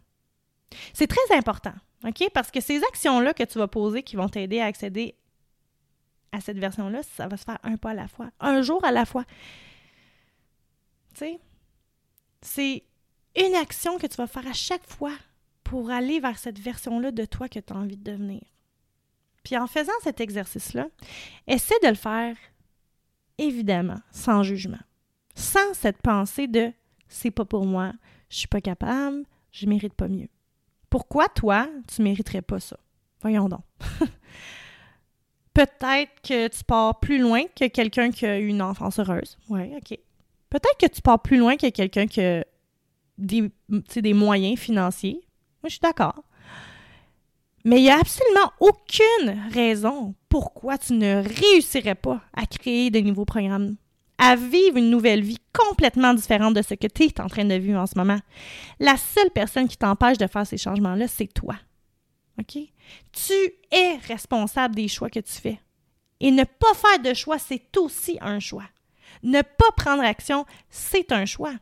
C'est 0.92 1.06
très 1.06 1.36
important, 1.36 1.72
OK? 2.04 2.28
Parce 2.34 2.50
que 2.50 2.60
ces 2.60 2.82
actions-là 2.84 3.32
que 3.32 3.44
tu 3.44 3.58
vas 3.58 3.68
poser 3.68 4.02
qui 4.02 4.16
vont 4.16 4.28
t'aider 4.28 4.60
à 4.60 4.66
accéder 4.66 5.14
à 6.32 6.40
cette 6.40 6.58
version-là, 6.58 7.02
ça 7.02 7.26
va 7.26 7.36
se 7.38 7.44
faire 7.44 7.58
un 7.62 7.76
pas 7.78 7.90
à 7.90 7.94
la 7.94 8.08
fois, 8.08 8.30
un 8.40 8.60
jour 8.60 8.84
à 8.84 8.92
la 8.92 9.06
fois. 9.06 9.24
Tu 11.14 11.20
sais, 11.20 11.40
c'est 12.42 12.82
une 13.36 13.54
action 13.54 13.96
que 13.96 14.06
tu 14.06 14.16
vas 14.16 14.26
faire 14.26 14.46
à 14.46 14.52
chaque 14.52 14.86
fois 14.86 15.14
pour 15.64 15.90
aller 15.90 16.20
vers 16.20 16.38
cette 16.38 16.58
version-là 16.58 17.12
de 17.12 17.24
toi 17.24 17.48
que 17.48 17.60
tu 17.60 17.72
as 17.72 17.76
envie 17.76 17.96
de 17.96 18.10
devenir. 18.12 18.42
Puis 19.42 19.56
en 19.56 19.66
faisant 19.66 19.92
cet 20.02 20.20
exercice-là, 20.20 20.88
essaie 21.46 21.78
de 21.82 21.88
le 21.88 21.94
faire 21.94 22.36
évidemment 23.38 24.00
sans 24.10 24.42
jugement, 24.42 24.78
sans 25.34 25.74
cette 25.74 26.02
pensée 26.02 26.46
de 26.46 26.72
c'est 27.08 27.30
pas 27.30 27.44
pour 27.44 27.66
moi, 27.66 27.92
je 28.30 28.38
suis 28.38 28.48
pas 28.48 28.60
capable, 28.60 29.24
je 29.52 29.66
mérite 29.66 29.94
pas 29.94 30.08
mieux. 30.08 30.28
Pourquoi 30.90 31.28
toi, 31.28 31.68
tu 31.88 32.02
mériterais 32.02 32.42
pas 32.42 32.60
ça? 32.60 32.78
Voyons 33.20 33.48
donc. 33.48 33.62
Peut-être 35.54 36.12
que 36.22 36.48
tu 36.48 36.64
pars 36.64 37.00
plus 37.00 37.18
loin 37.18 37.44
que 37.44 37.66
quelqu'un 37.68 38.10
qui 38.10 38.26
a 38.26 38.38
eu 38.38 38.48
une 38.48 38.60
enfance 38.60 38.98
heureuse. 38.98 39.38
Oui, 39.48 39.74
OK. 39.76 39.98
Peut-être 40.50 40.76
que 40.78 40.86
tu 40.86 41.00
pars 41.00 41.20
plus 41.20 41.38
loin 41.38 41.56
que 41.56 41.70
quelqu'un 41.70 42.06
qui 42.06 42.20
a 42.20 42.44
des, 43.18 43.50
des 43.68 44.12
moyens 44.12 44.58
financiers. 44.58 45.20
Moi, 45.62 45.68
je 45.68 45.70
suis 45.70 45.80
d'accord. 45.80 46.22
Mais 47.66 47.80
il 47.80 47.82
n'y 47.82 47.90
a 47.90 47.98
absolument 47.98 48.52
aucune 48.60 49.50
raison 49.52 50.14
pourquoi 50.28 50.78
tu 50.78 50.92
ne 50.92 51.16
réussirais 51.16 51.96
pas 51.96 52.22
à 52.32 52.46
créer 52.46 52.92
de 52.92 53.00
nouveaux 53.00 53.24
programmes, 53.24 53.74
à 54.18 54.36
vivre 54.36 54.76
une 54.76 54.88
nouvelle 54.88 55.24
vie 55.24 55.40
complètement 55.52 56.14
différente 56.14 56.54
de 56.54 56.62
ce 56.62 56.74
que 56.74 56.86
tu 56.86 57.02
es 57.02 57.20
en 57.20 57.26
train 57.26 57.44
de 57.44 57.54
vivre 57.54 57.80
en 57.80 57.86
ce 57.86 57.98
moment. 57.98 58.20
La 58.78 58.96
seule 58.96 59.32
personne 59.32 59.66
qui 59.66 59.76
t'empêche 59.76 60.16
de 60.16 60.28
faire 60.28 60.46
ces 60.46 60.58
changements-là, 60.58 61.08
c'est 61.08 61.26
toi. 61.26 61.56
OK? 62.38 62.56
Tu 63.10 63.32
es 63.72 63.96
responsable 64.06 64.76
des 64.76 64.86
choix 64.86 65.10
que 65.10 65.18
tu 65.18 65.32
fais. 65.32 65.60
Et 66.20 66.30
ne 66.30 66.44
pas 66.44 66.72
faire 66.74 67.00
de 67.00 67.14
choix, 67.14 67.40
c'est 67.40 67.76
aussi 67.78 68.16
un 68.20 68.38
choix. 68.38 68.68
Ne 69.24 69.42
pas 69.42 69.72
prendre 69.76 70.04
action, 70.04 70.46
c'est 70.70 71.10
un 71.10 71.24
choix. 71.24 71.54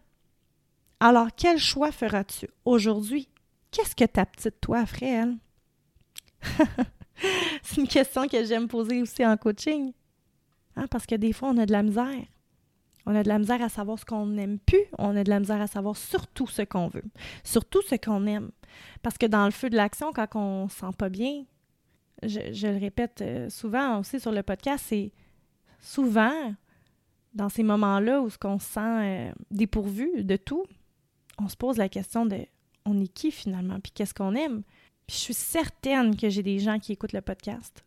Alors, 1.00 1.28
quel 1.34 1.56
choix 1.56 1.92
feras-tu 1.92 2.46
aujourd'hui? 2.66 3.26
Qu'est-ce 3.70 3.96
que 3.96 4.04
ta 4.04 4.26
petite 4.26 4.60
toi 4.60 4.84
ferait, 4.84 5.06
elle? 5.06 5.36
c'est 7.62 7.80
une 7.80 7.88
question 7.88 8.26
que 8.28 8.44
j'aime 8.44 8.68
poser 8.68 9.02
aussi 9.02 9.24
en 9.24 9.36
coaching. 9.36 9.92
Hein, 10.76 10.86
parce 10.90 11.06
que 11.06 11.14
des 11.14 11.32
fois, 11.32 11.50
on 11.50 11.58
a 11.58 11.66
de 11.66 11.72
la 11.72 11.82
misère. 11.82 12.24
On 13.06 13.14
a 13.14 13.22
de 13.22 13.28
la 13.28 13.38
misère 13.38 13.62
à 13.62 13.68
savoir 13.68 13.98
ce 13.98 14.04
qu'on 14.04 14.26
n'aime 14.26 14.58
plus. 14.58 14.84
On 14.98 15.14
a 15.16 15.24
de 15.24 15.30
la 15.30 15.40
misère 15.40 15.60
à 15.60 15.66
savoir 15.66 15.96
surtout 15.96 16.46
ce 16.46 16.62
qu'on 16.62 16.88
veut. 16.88 17.04
Surtout 17.42 17.82
ce 17.82 17.96
qu'on 17.96 18.26
aime. 18.26 18.50
Parce 19.02 19.18
que 19.18 19.26
dans 19.26 19.44
le 19.44 19.50
feu 19.50 19.68
de 19.68 19.76
l'action, 19.76 20.12
quand 20.12 20.34
on 20.36 20.64
ne 20.64 20.68
se 20.70 20.76
sent 20.76 20.92
pas 20.96 21.10
bien, 21.10 21.44
je, 22.22 22.66
le 22.66 22.78
répète 22.78 23.20
euh, 23.20 23.50
souvent 23.50 24.00
aussi 24.00 24.18
sur 24.20 24.32
le 24.32 24.42
podcast, 24.42 24.86
c'est 24.88 25.12
souvent 25.80 26.54
dans 27.34 27.48
ces 27.48 27.62
moments-là 27.62 28.22
où 28.22 28.28
on 28.44 28.58
se 28.58 28.66
sent 28.66 28.80
euh, 28.80 29.32
dépourvu 29.50 30.24
de 30.24 30.36
tout, 30.36 30.64
on 31.38 31.48
se 31.48 31.56
pose 31.56 31.76
la 31.76 31.88
question 31.88 32.24
de 32.26 32.46
on 32.86 33.00
est 33.00 33.08
qui 33.08 33.30
finalement, 33.30 33.80
puis 33.80 33.92
qu'est-ce 33.92 34.14
qu'on 34.14 34.34
aime? 34.34 34.62
Je 35.08 35.14
suis 35.14 35.34
certaine 35.34 36.16
que 36.16 36.28
j'ai 36.28 36.42
des 36.42 36.58
gens 36.58 36.78
qui 36.78 36.92
écoutent 36.92 37.12
le 37.12 37.20
podcast, 37.20 37.84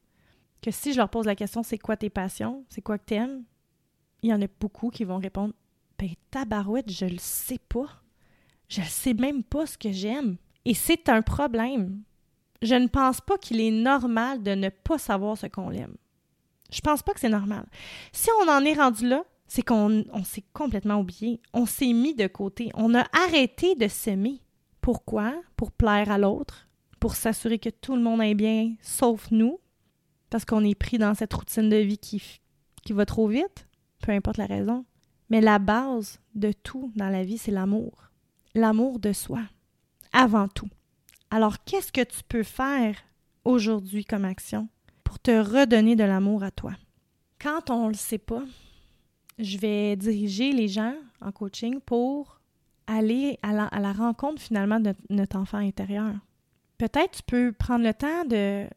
que 0.61 0.71
si 0.71 0.93
je 0.93 0.97
leur 0.97 1.09
pose 1.09 1.25
la 1.25 1.35
question 1.35 1.63
c'est 1.63 1.77
quoi 1.77 1.97
tes 1.97 2.09
passions, 2.09 2.63
c'est 2.69 2.81
quoi 2.81 2.97
que 2.97 3.05
t'aimes, 3.05 3.43
il 4.21 4.29
y 4.29 4.33
en 4.33 4.41
a 4.41 4.47
beaucoup 4.59 4.89
qui 4.89 5.03
vont 5.03 5.17
répondre 5.17 5.53
ben 5.97 6.09
tabarouette, 6.29 6.91
je 6.91 7.05
le 7.05 7.17
sais 7.17 7.59
pas. 7.69 7.87
Je 8.69 8.81
ne 8.81 8.85
sais 8.85 9.13
même 9.13 9.43
pas 9.43 9.65
ce 9.65 9.77
que 9.77 9.91
j'aime. 9.91 10.37
Et 10.65 10.73
c'est 10.73 11.09
un 11.09 11.21
problème. 11.21 12.01
Je 12.61 12.75
ne 12.75 12.87
pense 12.87 13.21
pas 13.21 13.37
qu'il 13.37 13.61
est 13.61 13.71
normal 13.71 14.43
de 14.43 14.51
ne 14.51 14.69
pas 14.69 14.97
savoir 14.97 15.37
ce 15.37 15.47
qu'on 15.47 15.71
aime. 15.71 15.95
Je 16.71 16.81
pense 16.81 17.01
pas 17.01 17.13
que 17.13 17.19
c'est 17.19 17.29
normal. 17.29 17.65
Si 18.11 18.29
on 18.43 18.49
en 18.49 18.63
est 18.65 18.73
rendu 18.73 19.07
là, 19.07 19.23
c'est 19.47 19.61
qu'on 19.61 20.03
s'est 20.25 20.43
complètement 20.53 20.99
oublié. 20.99 21.39
On 21.53 21.65
s'est 21.65 21.93
mis 21.93 22.13
de 22.13 22.27
côté. 22.27 22.69
On 22.73 22.93
a 22.93 23.05
arrêté 23.13 23.75
de 23.75 23.87
s'aimer. 23.87 24.41
Pourquoi? 24.81 25.33
Pour 25.55 25.71
plaire 25.71 26.11
à 26.11 26.17
l'autre, 26.17 26.66
pour 26.99 27.15
s'assurer 27.15 27.59
que 27.59 27.69
tout 27.69 27.95
le 27.95 28.01
monde 28.01 28.21
est 28.21 28.35
bien, 28.35 28.73
sauf 28.81 29.29
nous, 29.31 29.59
parce 30.29 30.45
qu'on 30.45 30.63
est 30.63 30.75
pris 30.75 30.97
dans 30.97 31.13
cette 31.13 31.33
routine 31.33 31.69
de 31.69 31.77
vie 31.77 31.97
qui, 31.97 32.21
qui 32.83 32.93
va 32.93 33.05
trop 33.05 33.27
vite, 33.27 33.67
peu 34.01 34.11
importe 34.11 34.37
la 34.37 34.45
raison. 34.45 34.85
Mais 35.29 35.41
la 35.41 35.59
base 35.59 36.19
de 36.35 36.51
tout 36.51 36.91
dans 36.95 37.09
la 37.09 37.23
vie, 37.23 37.37
c'est 37.37 37.51
l'amour. 37.51 38.11
L'amour 38.55 38.99
de 38.99 39.13
soi, 39.13 39.41
avant 40.13 40.47
tout. 40.47 40.69
Alors, 41.29 41.63
qu'est-ce 41.63 41.91
que 41.91 42.03
tu 42.03 42.21
peux 42.27 42.43
faire 42.43 42.95
aujourd'hui 43.43 44.05
comme 44.05 44.25
action 44.25 44.69
pour 45.03 45.19
te 45.19 45.31
redonner 45.31 45.95
de 45.95 46.03
l'amour 46.03 46.43
à 46.43 46.51
toi? 46.51 46.73
Quand 47.39 47.69
on 47.69 47.85
ne 47.85 47.89
le 47.89 47.95
sait 47.95 48.17
pas, 48.17 48.43
je 49.37 49.57
vais 49.57 49.95
diriger 49.95 50.53
les 50.53 50.67
gens 50.67 50.95
en 51.21 51.31
coaching 51.31 51.79
pour 51.81 52.39
aller 52.87 53.37
à 53.43 53.51
la, 53.51 53.65
à 53.65 53.79
la 53.79 53.91
rencontre 53.91 54.41
finalement 54.41 54.79
de 54.79 54.93
notre 55.09 55.37
enfant 55.37 55.57
intérieur 55.57 56.13
peut-être 56.77 57.17
tu 57.17 57.23
peux 57.23 57.51
prendre 57.51 57.85
le 57.85 57.93
temps 57.93 58.25
de 58.25 58.67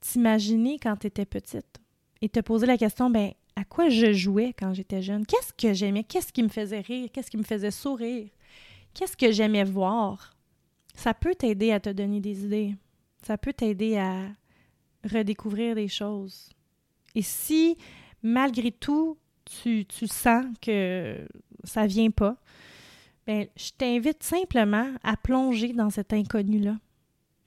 t'imaginer 0.00 0.78
quand 0.78 0.96
tu 0.96 1.06
étais 1.06 1.24
petite 1.24 1.80
et 2.22 2.28
te 2.28 2.40
poser 2.40 2.66
la 2.66 2.76
question, 2.76 3.10
ben 3.10 3.32
à 3.56 3.64
quoi 3.64 3.88
je 3.88 4.12
jouais 4.12 4.54
quand 4.58 4.72
j'étais 4.72 5.02
jeune? 5.02 5.26
Qu'est-ce 5.26 5.52
que 5.52 5.74
j'aimais? 5.74 6.04
Qu'est-ce 6.04 6.32
qui 6.32 6.42
me 6.42 6.48
faisait 6.48 6.80
rire? 6.80 7.08
Qu'est-ce 7.12 7.30
qui 7.30 7.36
me 7.36 7.42
faisait 7.42 7.70
sourire? 7.70 8.28
Qu'est-ce 8.94 9.16
que 9.16 9.30
j'aimais 9.32 9.64
voir? 9.64 10.34
Ça 10.94 11.14
peut 11.14 11.34
t'aider 11.34 11.72
à 11.72 11.80
te 11.80 11.90
donner 11.90 12.20
des 12.20 12.44
idées. 12.44 12.74
Ça 13.22 13.36
peut 13.38 13.52
t'aider 13.52 13.96
à 13.96 14.22
redécouvrir 15.04 15.74
des 15.74 15.88
choses. 15.88 16.50
Et 17.14 17.22
si, 17.22 17.76
malgré 18.22 18.70
tout, 18.70 19.18
tu, 19.44 19.86
sens 20.06 20.44
que 20.60 21.26
ça 21.64 21.86
vient 21.86 22.10
pas, 22.10 22.36
ben, 23.26 23.46
je 23.56 23.70
t'invite 23.76 24.22
simplement 24.22 24.90
à 25.02 25.16
plonger 25.16 25.72
dans 25.72 25.90
cet 25.90 26.12
inconnu-là. 26.12 26.76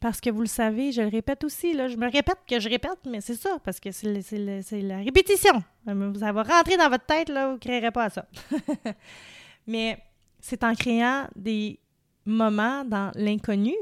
Parce 0.03 0.19
que 0.19 0.29
vous 0.29 0.41
le 0.41 0.47
savez, 0.47 0.91
je 0.91 1.01
le 1.01 1.07
répète 1.07 1.45
aussi, 1.45 1.73
là, 1.73 1.87
je 1.87 1.95
me 1.95 2.11
répète 2.11 2.39
que 2.45 2.59
je 2.59 2.67
répète, 2.67 2.99
mais 3.09 3.21
c'est 3.21 3.37
ça, 3.37 3.57
parce 3.63 3.79
que 3.79 3.89
c'est 3.93 4.81
la 4.81 4.97
répétition. 4.97 5.63
Ça 5.85 6.33
va 6.33 6.43
rentrer 6.43 6.75
dans 6.75 6.89
votre 6.89 7.05
tête, 7.05 7.29
là, 7.29 7.47
vous 7.47 7.53
ne 7.53 7.57
créerez 7.57 7.89
pas 7.89 8.09
ça. 8.09 8.25
mais 9.65 9.97
c'est 10.41 10.65
en 10.65 10.75
créant 10.75 11.27
des 11.37 11.79
moments 12.25 12.83
dans 12.83 13.11
l'inconnu 13.15 13.73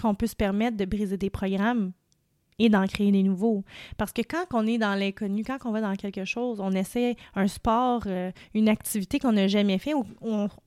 qu'on 0.00 0.14
peut 0.14 0.28
se 0.28 0.36
permettre 0.36 0.76
de 0.76 0.84
briser 0.84 1.16
des 1.16 1.28
programmes 1.28 1.90
et 2.60 2.68
d'en 2.68 2.86
créer 2.86 3.10
des 3.10 3.24
nouveaux. 3.24 3.64
Parce 3.96 4.12
que 4.12 4.22
quand 4.22 4.44
on 4.52 4.64
est 4.64 4.78
dans 4.78 4.94
l'inconnu, 4.94 5.42
quand 5.42 5.58
on 5.64 5.72
va 5.72 5.80
dans 5.80 5.96
quelque 5.96 6.24
chose, 6.24 6.60
on 6.60 6.70
essaie 6.70 7.16
un 7.34 7.48
sport, 7.48 8.04
euh, 8.06 8.30
une 8.54 8.68
activité 8.68 9.18
qu'on 9.18 9.32
n'a 9.32 9.48
jamais 9.48 9.78
fait, 9.78 9.92
où 9.92 10.04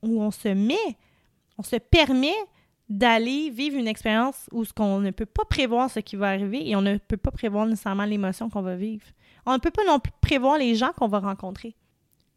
on 0.02 0.30
se 0.30 0.48
met, 0.48 0.98
on 1.56 1.62
se 1.62 1.76
permet 1.76 2.36
d'aller 2.88 3.50
vivre 3.50 3.76
une 3.76 3.88
expérience 3.88 4.48
où 4.52 4.64
ce 4.64 4.72
qu'on 4.72 5.00
ne 5.00 5.10
peut 5.10 5.26
pas 5.26 5.44
prévoir 5.44 5.90
ce 5.90 6.00
qui 6.00 6.16
va 6.16 6.28
arriver 6.28 6.68
et 6.68 6.76
on 6.76 6.82
ne 6.82 6.98
peut 6.98 7.16
pas 7.16 7.32
prévoir 7.32 7.66
nécessairement 7.66 8.04
l'émotion 8.04 8.48
qu'on 8.48 8.62
va 8.62 8.76
vivre. 8.76 9.04
On 9.44 9.52
ne 9.54 9.58
peut 9.58 9.70
pas 9.70 9.84
non 9.84 9.98
plus 9.98 10.12
prévoir 10.20 10.58
les 10.58 10.74
gens 10.74 10.92
qu'on 10.96 11.08
va 11.08 11.18
rencontrer. 11.18 11.74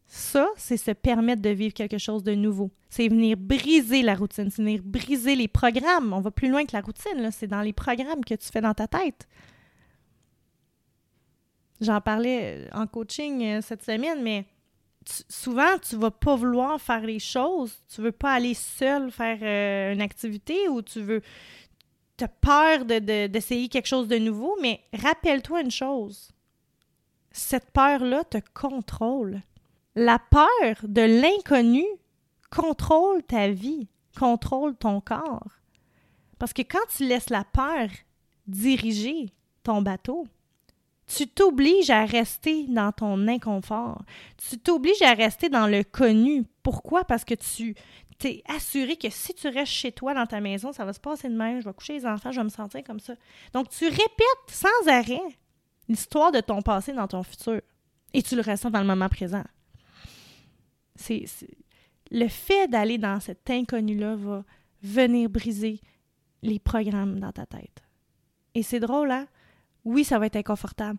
Ça, 0.06 0.48
c'est 0.56 0.76
se 0.76 0.90
permettre 0.90 1.40
de 1.40 1.50
vivre 1.50 1.72
quelque 1.72 1.98
chose 1.98 2.24
de 2.24 2.34
nouveau. 2.34 2.72
C'est 2.88 3.06
venir 3.06 3.36
briser 3.36 4.02
la 4.02 4.16
routine, 4.16 4.50
c'est 4.50 4.60
venir 4.60 4.80
briser 4.82 5.36
les 5.36 5.46
programmes. 5.46 6.12
On 6.12 6.20
va 6.20 6.32
plus 6.32 6.50
loin 6.50 6.64
que 6.64 6.72
la 6.72 6.80
routine, 6.80 7.30
c'est 7.30 7.46
dans 7.46 7.60
les 7.60 7.72
programmes 7.72 8.24
que 8.24 8.34
tu 8.34 8.48
fais 8.48 8.60
dans 8.60 8.74
ta 8.74 8.88
tête. 8.88 9.28
J'en 11.80 12.00
parlais 12.00 12.68
en 12.72 12.88
coaching 12.88 13.42
euh, 13.44 13.60
cette 13.62 13.84
semaine, 13.84 14.22
mais 14.22 14.44
souvent, 15.06 15.78
tu 15.78 15.96
vas 15.96 16.10
pas 16.10 16.36
vouloir 16.36 16.80
faire 16.80 17.02
les 17.02 17.18
choses. 17.18 17.74
Tu 17.88 18.00
veux 18.00 18.12
pas 18.12 18.32
aller 18.32 18.54
seul 18.54 19.10
faire 19.10 19.38
euh, 19.42 19.92
une 19.92 20.02
activité 20.02 20.68
ou 20.68 20.82
tu 20.82 21.00
veux. 21.00 21.22
Tu 22.16 22.24
as 22.24 22.28
peur 22.28 22.84
d'essayer 22.84 23.68
quelque 23.68 23.86
chose 23.86 24.08
de 24.08 24.18
nouveau, 24.18 24.56
mais 24.60 24.80
rappelle-toi 24.92 25.62
une 25.62 25.70
chose. 25.70 26.30
Cette 27.30 27.70
peur-là 27.70 28.24
te 28.24 28.38
contrôle. 28.52 29.40
La 29.94 30.18
peur 30.18 30.76
de 30.82 31.02
l'inconnu 31.02 31.84
contrôle 32.50 33.22
ta 33.22 33.48
vie, 33.48 33.88
contrôle 34.18 34.76
ton 34.76 35.00
corps. 35.00 35.60
Parce 36.38 36.52
que 36.52 36.62
quand 36.62 36.78
tu 36.94 37.06
laisses 37.06 37.30
la 37.30 37.44
peur 37.44 37.88
diriger 38.46 39.32
ton 39.62 39.82
bateau, 39.82 40.26
tu 41.16 41.26
t'obliges 41.26 41.90
à 41.90 42.04
rester 42.04 42.66
dans 42.68 42.92
ton 42.92 43.26
inconfort. 43.26 44.02
Tu 44.36 44.58
t'obliges 44.58 45.02
à 45.02 45.14
rester 45.14 45.48
dans 45.48 45.66
le 45.66 45.82
connu. 45.82 46.44
Pourquoi? 46.62 47.04
Parce 47.04 47.24
que 47.24 47.34
tu 47.34 47.74
t'es 48.18 48.42
assuré 48.46 48.96
que 48.96 49.10
si 49.10 49.34
tu 49.34 49.48
restes 49.48 49.72
chez 49.72 49.92
toi 49.92 50.14
dans 50.14 50.26
ta 50.26 50.40
maison, 50.40 50.72
ça 50.72 50.84
va 50.84 50.92
se 50.92 51.00
passer 51.00 51.28
de 51.28 51.34
même, 51.34 51.60
je 51.60 51.64
vais 51.64 51.72
coucher 51.72 51.94
les 51.94 52.06
enfants, 52.06 52.30
je 52.30 52.38
vais 52.38 52.44
me 52.44 52.50
sentir 52.50 52.84
comme 52.84 53.00
ça. 53.00 53.14
Donc, 53.52 53.70
tu 53.70 53.86
répètes 53.86 54.48
sans 54.48 54.88
arrêt 54.88 55.20
l'histoire 55.88 56.30
de 56.30 56.40
ton 56.40 56.62
passé 56.62 56.92
dans 56.92 57.08
ton 57.08 57.22
futur. 57.22 57.60
Et 58.12 58.22
tu 58.22 58.36
le 58.36 58.42
ressens 58.42 58.70
dans 58.70 58.80
le 58.80 58.86
moment 58.86 59.08
présent. 59.08 59.44
C'est, 60.94 61.24
le 62.10 62.28
fait 62.28 62.68
d'aller 62.68 62.98
dans 62.98 63.18
cet 63.20 63.48
inconnu-là 63.50 64.16
va 64.16 64.44
venir 64.82 65.28
briser 65.28 65.80
les 66.42 66.58
programmes 66.58 67.18
dans 67.18 67.32
ta 67.32 67.46
tête. 67.46 67.82
Et 68.54 68.62
c'est 68.62 68.80
drôle, 68.80 69.10
hein? 69.10 69.26
Oui, 69.84 70.04
ça 70.04 70.18
va 70.18 70.26
être 70.26 70.36
inconfortable. 70.36 70.98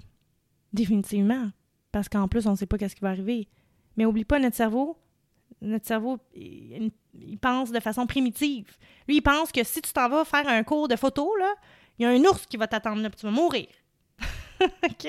Définitivement. 0.74 1.52
Parce 1.92 2.10
qu'en 2.10 2.28
plus, 2.28 2.48
on 2.48 2.52
ne 2.52 2.56
sait 2.56 2.66
pas 2.66 2.78
qu'est-ce 2.78 2.96
qui 2.96 3.02
va 3.02 3.10
arriver. 3.10 3.48
Mais 3.98 4.06
oublie 4.06 4.26
pas 4.26 4.40
notre 4.40 4.56
cerveau. 4.56 4.98
Notre 5.62 5.86
cerveau, 5.86 6.18
il, 6.34 6.92
pense 7.40 7.72
de 7.72 7.80
façon 7.80 8.08
primitive. 8.08 8.78
Lui, 9.08 9.18
il 9.18 9.22
pense 9.22 9.52
que 9.52 9.64
si 9.64 9.82
tu 9.82 9.92
t'en 9.92 10.10
vas 10.10 10.26
faire 10.26 10.48
un 10.48 10.64
cours 10.64 10.88
de 10.88 10.96
photo, 10.96 11.36
là, 11.36 11.54
il 12.00 12.04
y 12.04 12.06
a 12.06 12.10
un 12.10 12.24
ours 12.24 12.46
qui 12.46 12.58
va 12.58 12.68
t'attendre 12.68 13.02
là, 13.02 13.10
puis 13.10 13.20
tu 13.20 13.26
vas 13.26 13.32
mourir. 13.32 13.68
OK? 14.62 15.08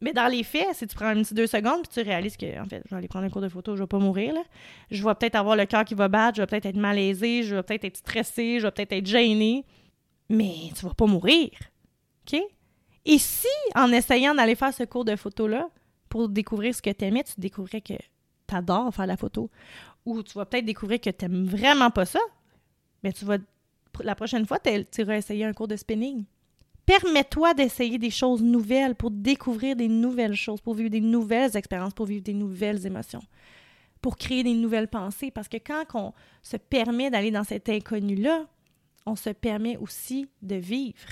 Mais 0.00 0.12
dans 0.12 0.28
les 0.28 0.44
faits, 0.44 0.74
si 0.74 0.86
tu 0.86 0.94
prends 0.94 1.06
un 1.06 1.22
petit 1.22 1.34
deux 1.34 1.46
secondes, 1.46 1.82
puis 1.82 2.02
tu 2.02 2.08
réalises 2.08 2.36
que, 2.36 2.60
en 2.60 2.64
fait, 2.64 2.82
je 2.84 2.90
vais 2.90 2.96
aller 2.96 3.08
prendre 3.08 3.26
un 3.26 3.30
cours 3.30 3.42
de 3.42 3.48
photo, 3.48 3.74
je 3.74 3.82
vais 3.82 3.86
pas 3.86 3.98
mourir, 3.98 4.34
là. 4.34 4.42
Je 4.90 5.02
vais 5.02 5.14
peut-être 5.14 5.34
avoir 5.34 5.56
le 5.56 5.66
cœur 5.66 5.84
qui 5.84 5.94
va 5.94 6.08
battre, 6.08 6.36
je 6.36 6.42
vais 6.42 6.46
peut-être 6.46 6.66
être 6.66 6.76
malaisé, 6.76 7.42
je 7.42 7.56
vais 7.56 7.62
peut-être 7.62 7.84
être 7.84 7.96
stressé, 7.96 8.60
je 8.60 8.66
vais 8.66 8.70
peut-être 8.70 8.92
être 8.92 9.06
gêné, 9.06 9.64
mais 10.28 10.70
tu 10.74 10.84
vas 10.86 10.94
pas 10.94 11.06
mourir. 11.06 11.50
OK? 12.26 12.40
Et 13.04 13.18
si, 13.18 13.48
en 13.74 13.92
essayant 13.92 14.34
d'aller 14.34 14.54
faire 14.54 14.72
ce 14.72 14.84
cours 14.84 15.04
de 15.04 15.16
photo-là, 15.16 15.68
pour 16.08 16.28
découvrir 16.28 16.74
ce 16.74 16.80
que 16.80 16.90
tu 16.90 17.04
aimais, 17.04 17.24
tu 17.24 17.34
découvrais 17.38 17.80
que 17.80 17.94
tu 17.94 18.54
adores 18.54 18.94
faire 18.94 19.06
la 19.06 19.16
photo, 19.16 19.50
ou 20.06 20.22
tu 20.22 20.34
vas 20.34 20.46
peut-être 20.46 20.64
découvrir 20.64 21.00
que 21.00 21.10
tu 21.10 21.24
n'aimes 21.24 21.46
vraiment 21.46 21.90
pas 21.90 22.06
ça, 22.06 22.20
mais 23.02 23.12
tu 23.12 23.24
vas, 23.24 23.38
la 24.00 24.14
prochaine 24.14 24.46
fois, 24.46 24.58
tu 24.58 25.02
vas 25.02 25.16
essayer 25.16 25.44
un 25.44 25.52
cours 25.52 25.68
de 25.68 25.76
spinning. 25.76 26.24
Permets-toi 26.86 27.54
d'essayer 27.54 27.98
des 27.98 28.10
choses 28.10 28.42
nouvelles 28.42 28.94
pour 28.94 29.10
découvrir 29.10 29.74
des 29.74 29.88
nouvelles 29.88 30.34
choses, 30.34 30.60
pour 30.60 30.74
vivre 30.74 30.90
des 30.90 31.00
nouvelles 31.00 31.56
expériences, 31.56 31.94
pour 31.94 32.06
vivre 32.06 32.22
des 32.22 32.34
nouvelles 32.34 32.86
émotions, 32.86 33.22
pour 34.02 34.16
créer 34.16 34.42
des 34.42 34.52
nouvelles 34.52 34.88
pensées. 34.88 35.30
Parce 35.30 35.48
que 35.48 35.56
quand 35.56 35.84
on 35.94 36.12
se 36.42 36.58
permet 36.58 37.10
d'aller 37.10 37.30
dans 37.30 37.44
cet 37.44 37.70
inconnu-là, 37.70 38.46
on 39.06 39.16
se 39.16 39.30
permet 39.30 39.78
aussi 39.78 40.28
de 40.42 40.56
vivre 40.56 41.08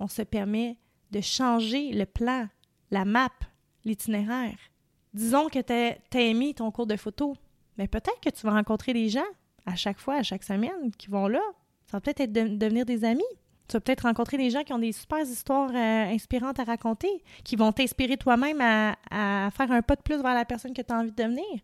on 0.00 0.08
se 0.08 0.22
permet 0.22 0.76
de 1.10 1.20
changer 1.20 1.92
le 1.92 2.06
plan, 2.06 2.48
la 2.90 3.04
map, 3.04 3.30
l'itinéraire. 3.84 4.58
Disons 5.12 5.48
que 5.48 5.58
tu 5.60 5.72
as, 5.72 6.20
aimé 6.20 6.54
ton 6.54 6.70
cours 6.70 6.86
de 6.86 6.96
photo, 6.96 7.34
mais 7.78 7.88
peut-être 7.88 8.20
que 8.20 8.30
tu 8.30 8.46
vas 8.46 8.52
rencontrer 8.52 8.92
des 8.92 9.08
gens 9.08 9.20
à 9.66 9.74
chaque 9.76 9.98
fois, 9.98 10.16
à 10.16 10.22
chaque 10.22 10.44
semaine, 10.44 10.92
qui 10.96 11.08
vont 11.08 11.26
là. 11.26 11.42
Ça 11.86 11.96
va 11.96 12.00
peut-être 12.00 12.20
être 12.20 12.32
devenir 12.32 12.84
des 12.84 13.04
amis. 13.04 13.22
Tu 13.68 13.76
vas 13.76 13.80
peut-être 13.80 14.02
rencontrer 14.02 14.36
des 14.36 14.50
gens 14.50 14.62
qui 14.62 14.72
ont 14.72 14.78
des 14.78 14.92
super 14.92 15.20
histoires 15.20 15.70
euh, 15.70 16.12
inspirantes 16.12 16.58
à 16.58 16.64
raconter, 16.64 17.22
qui 17.44 17.56
vont 17.56 17.72
t'inspirer 17.72 18.16
toi-même 18.16 18.60
à, 18.60 18.96
à, 19.10 19.50
faire 19.50 19.70
un 19.70 19.82
pas 19.82 19.96
de 19.96 20.02
plus 20.02 20.16
vers 20.16 20.34
la 20.34 20.44
personne 20.44 20.72
que 20.72 20.82
tu 20.82 20.92
as 20.92 20.98
envie 20.98 21.12
de 21.12 21.22
devenir. 21.22 21.60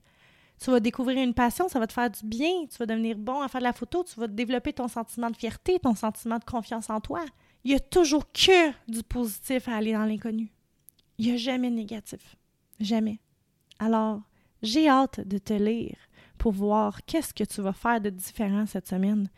Tu 0.58 0.70
vas 0.70 0.80
découvrir 0.80 1.22
une 1.22 1.34
passion, 1.34 1.68
ça 1.68 1.78
va 1.78 1.86
te 1.86 1.92
faire 1.92 2.10
du 2.10 2.24
bien, 2.24 2.66
tu 2.70 2.78
vas 2.78 2.86
devenir 2.86 3.16
bon 3.16 3.42
à 3.42 3.48
faire 3.48 3.60
de 3.60 3.66
la 3.66 3.72
photo, 3.72 4.04
tu 4.04 4.18
vas 4.18 4.26
développer 4.26 4.72
ton 4.72 4.88
sentiment 4.88 5.30
de 5.30 5.36
fierté, 5.36 5.78
ton 5.78 5.94
sentiment 5.94 6.38
de 6.38 6.44
confiance 6.44 6.88
en 6.90 7.00
toi 7.00 7.24
il 7.66 7.70
n'y 7.70 7.74
a 7.74 7.80
toujours 7.80 8.30
que 8.30 8.70
du 8.88 9.02
positif 9.02 9.66
à 9.66 9.74
aller 9.74 9.92
dans 9.92 10.04
l'inconnu. 10.04 10.52
Il 11.18 11.26
n'y 11.26 11.32
a 11.32 11.36
jamais 11.36 11.68
de 11.68 11.74
négatif. 11.74 12.36
Jamais. 12.78 13.18
Alors, 13.80 14.22
j'ai 14.62 14.88
hâte 14.88 15.26
de 15.26 15.38
te 15.38 15.52
lire 15.52 15.96
pour 16.38 16.52
voir 16.52 17.04
qu'est-ce 17.06 17.34
que 17.34 17.42
tu 17.42 17.62
vas 17.62 17.72
faire 17.72 18.00
de 18.00 18.10
différent 18.10 18.66
cette 18.66 18.86
semaine. 18.86 19.28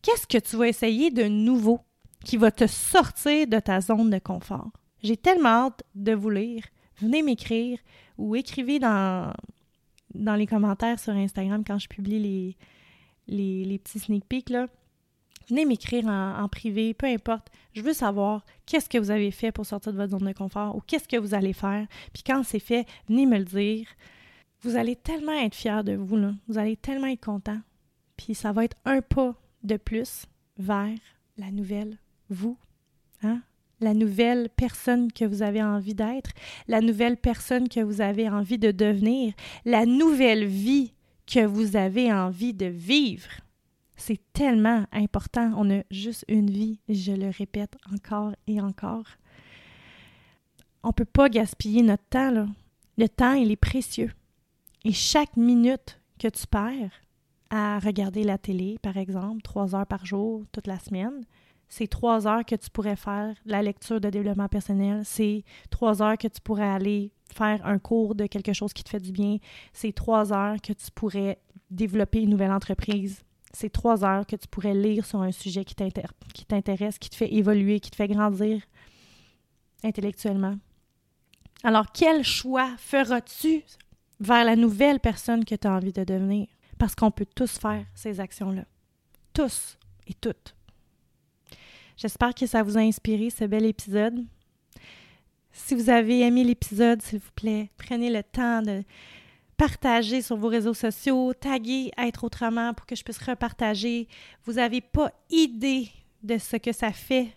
Qu'est-ce 0.00 0.26
que 0.26 0.38
tu 0.38 0.56
vas 0.56 0.68
essayer 0.68 1.10
de 1.10 1.24
nouveau 1.24 1.80
qui 2.24 2.38
va 2.38 2.50
te 2.50 2.66
sortir 2.66 3.46
de 3.46 3.58
ta 3.58 3.82
zone 3.82 4.08
de 4.08 4.18
confort? 4.18 4.70
J'ai 5.02 5.18
tellement 5.18 5.66
hâte 5.66 5.82
de 5.94 6.14
vous 6.14 6.30
lire. 6.30 6.64
Venez 7.02 7.20
m'écrire 7.20 7.78
ou 8.16 8.34
écrivez 8.34 8.78
dans, 8.78 9.30
dans 10.14 10.36
les 10.36 10.46
commentaires 10.46 10.98
sur 10.98 11.12
Instagram 11.12 11.62
quand 11.66 11.78
je 11.78 11.88
publie 11.88 12.18
les, 12.18 12.56
les, 13.28 13.66
les 13.66 13.78
petits 13.78 13.98
sneak 13.98 14.24
peeks. 14.24 14.54
Venez 15.48 15.64
m'écrire 15.64 16.06
en, 16.06 16.48
privé, 16.48 16.94
peu 16.94 17.06
importe. 17.06 17.48
Je 17.74 17.82
veux 17.82 17.92
savoir 17.92 18.44
qu'est-ce 18.66 18.88
que 18.88 18.98
vous 18.98 19.10
avez 19.10 19.30
fait 19.30 19.52
pour 19.52 19.66
sortir 19.66 19.92
de 19.92 19.98
votre 19.98 20.12
zone 20.12 20.28
de 20.28 20.32
confort 20.32 20.76
ou 20.76 20.80
qu'est-ce 20.80 21.08
que 21.08 21.16
vous 21.16 21.34
allez 21.34 21.52
faire. 21.52 21.86
Puis 22.12 22.22
quand 22.22 22.42
c'est 22.44 22.58
fait, 22.58 22.86
venez 23.08 23.26
me 23.26 23.38
le 23.38 23.44
dire. 23.44 23.86
Vous 24.62 24.76
allez 24.76 24.96
tellement 24.96 25.38
être 25.38 25.54
fiers 25.54 25.82
de 25.84 25.94
vous, 25.94 26.16
là. 26.16 26.32
Vous 26.48 26.58
allez 26.58 26.76
tellement 26.76 27.08
être 27.08 27.24
content. 27.24 27.60
Puis 28.16 28.34
ça 28.34 28.52
va 28.52 28.64
être 28.64 28.76
un 28.84 29.02
pas 29.02 29.34
de 29.62 29.76
plus 29.76 30.26
vers 30.58 30.96
la 31.36 31.50
nouvelle 31.50 31.98
vous. 32.30 32.56
Hein? 33.22 33.42
La 33.80 33.92
nouvelle 33.92 34.48
personne 34.56 35.12
que 35.12 35.24
vous 35.24 35.42
avez 35.42 35.62
envie 35.62 35.94
d'être, 35.94 36.30
la 36.68 36.80
nouvelle 36.80 37.16
personne 37.16 37.68
que 37.68 37.80
vous 37.80 38.00
avez 38.00 38.28
envie 38.28 38.58
de 38.58 38.70
devenir, 38.70 39.34
la 39.64 39.84
nouvelle 39.84 40.46
vie 40.46 40.94
que 41.26 41.44
vous 41.44 41.76
avez 41.76 42.12
envie 42.12 42.54
de 42.54 42.66
vivre. 42.66 43.28
C'est 43.96 44.20
tellement 44.32 44.84
important. 44.92 45.52
On 45.56 45.70
a 45.70 45.82
juste 45.90 46.24
une 46.28 46.50
vie, 46.50 46.80
je 46.88 47.12
le 47.12 47.30
répète 47.30 47.76
encore 47.92 48.32
et 48.46 48.60
encore. 48.60 49.06
On 50.82 50.88
ne 50.88 50.92
peut 50.92 51.04
pas 51.04 51.28
gaspiller 51.28 51.82
notre 51.82 52.04
temps. 52.10 52.48
Le 52.98 53.08
temps, 53.08 53.32
il 53.32 53.50
est 53.50 53.56
précieux. 53.56 54.12
Et 54.84 54.92
chaque 54.92 55.36
minute 55.36 56.00
que 56.18 56.28
tu 56.28 56.46
perds 56.46 56.90
à 57.50 57.78
regarder 57.78 58.24
la 58.24 58.36
télé, 58.38 58.78
par 58.82 58.96
exemple, 58.96 59.42
trois 59.42 59.74
heures 59.74 59.86
par 59.86 60.04
jour, 60.04 60.44
toute 60.52 60.66
la 60.66 60.78
semaine, 60.78 61.24
c'est 61.68 61.86
trois 61.86 62.26
heures 62.26 62.44
que 62.44 62.54
tu 62.54 62.70
pourrais 62.70 62.96
faire 62.96 63.34
la 63.46 63.62
lecture 63.62 64.00
de 64.00 64.10
développement 64.10 64.48
personnel, 64.48 65.02
c'est 65.04 65.44
trois 65.70 66.02
heures 66.02 66.18
que 66.18 66.28
tu 66.28 66.40
pourrais 66.40 66.68
aller 66.68 67.12
faire 67.34 67.64
un 67.66 67.78
cours 67.78 68.14
de 68.14 68.26
quelque 68.26 68.52
chose 68.52 68.72
qui 68.72 68.84
te 68.84 68.90
fait 68.90 69.00
du 69.00 69.12
bien, 69.12 69.38
c'est 69.72 69.92
trois 69.92 70.32
heures 70.32 70.60
que 70.60 70.72
tu 70.72 70.90
pourrais 70.94 71.38
développer 71.70 72.22
une 72.22 72.30
nouvelle 72.30 72.52
entreprise, 72.52 73.22
c'est 73.54 73.70
trois 73.70 74.04
heures 74.04 74.26
que 74.26 74.36
tu 74.36 74.48
pourrais 74.48 74.74
lire 74.74 75.06
sur 75.06 75.22
un 75.22 75.32
sujet 75.32 75.64
qui 75.64 75.74
t'intéresse, 75.74 76.98
qui 76.98 77.08
te 77.08 77.14
fait 77.14 77.32
évoluer, 77.32 77.80
qui 77.80 77.90
te 77.90 77.96
fait 77.96 78.08
grandir 78.08 78.60
intellectuellement. 79.82 80.56
Alors, 81.62 81.92
quel 81.92 82.24
choix 82.24 82.74
feras-tu 82.76 83.62
vers 84.20 84.44
la 84.44 84.56
nouvelle 84.56 85.00
personne 85.00 85.44
que 85.44 85.54
tu 85.54 85.66
as 85.66 85.72
envie 85.72 85.92
de 85.92 86.04
devenir? 86.04 86.46
Parce 86.78 86.94
qu'on 86.94 87.10
peut 87.10 87.26
tous 87.34 87.58
faire 87.58 87.84
ces 87.94 88.20
actions-là. 88.20 88.64
Tous 89.32 89.78
et 90.06 90.14
toutes. 90.14 90.54
J'espère 91.96 92.34
que 92.34 92.46
ça 92.46 92.62
vous 92.62 92.76
a 92.76 92.80
inspiré 92.80 93.30
ce 93.30 93.44
bel 93.44 93.64
épisode. 93.64 94.24
Si 95.52 95.74
vous 95.74 95.88
avez 95.88 96.20
aimé 96.20 96.42
l'épisode, 96.42 97.00
s'il 97.00 97.20
vous 97.20 97.30
plaît, 97.36 97.70
prenez 97.76 98.10
le 98.10 98.22
temps 98.22 98.60
de 98.60 98.82
partager 99.56 100.22
sur 100.22 100.36
vos 100.36 100.48
réseaux 100.48 100.74
sociaux, 100.74 101.32
taguer 101.34 101.90
Être 101.98 102.24
autrement 102.24 102.74
pour 102.74 102.86
que 102.86 102.96
je 102.96 103.02
puisse 103.02 103.18
repartager. 103.18 104.08
Vous 104.44 104.54
n'avez 104.54 104.80
pas 104.80 105.12
idée 105.30 105.88
de 106.22 106.38
ce 106.38 106.56
que 106.56 106.72
ça 106.72 106.92
fait. 106.92 107.28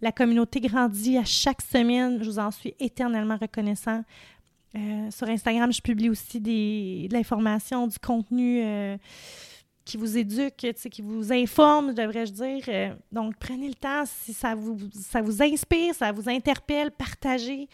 La 0.00 0.12
communauté 0.12 0.60
grandit 0.60 1.18
à 1.18 1.24
chaque 1.24 1.62
semaine. 1.62 2.22
Je 2.22 2.28
vous 2.28 2.38
en 2.38 2.50
suis 2.50 2.74
éternellement 2.80 3.36
reconnaissant. 3.40 4.02
Euh, 4.74 5.10
sur 5.10 5.28
Instagram, 5.28 5.72
je 5.72 5.82
publie 5.82 6.08
aussi 6.08 6.40
des, 6.40 7.06
de 7.08 7.14
l'information, 7.14 7.86
du 7.86 7.98
contenu 7.98 8.62
euh, 8.62 8.96
qui 9.84 9.96
vous 9.96 10.16
éduque, 10.16 10.72
qui 10.90 11.02
vous 11.02 11.32
informe, 11.32 11.92
devrais-je 11.92 12.32
dire. 12.32 12.64
Euh, 12.68 12.94
donc, 13.10 13.34
prenez 13.38 13.68
le 13.68 13.74
temps 13.74 14.04
si 14.06 14.32
ça 14.32 14.54
vous, 14.54 14.78
ça 14.94 15.20
vous 15.20 15.42
inspire, 15.42 15.94
ça 15.94 16.10
vous 16.10 16.28
interpelle, 16.28 16.90
partagez. 16.90 17.68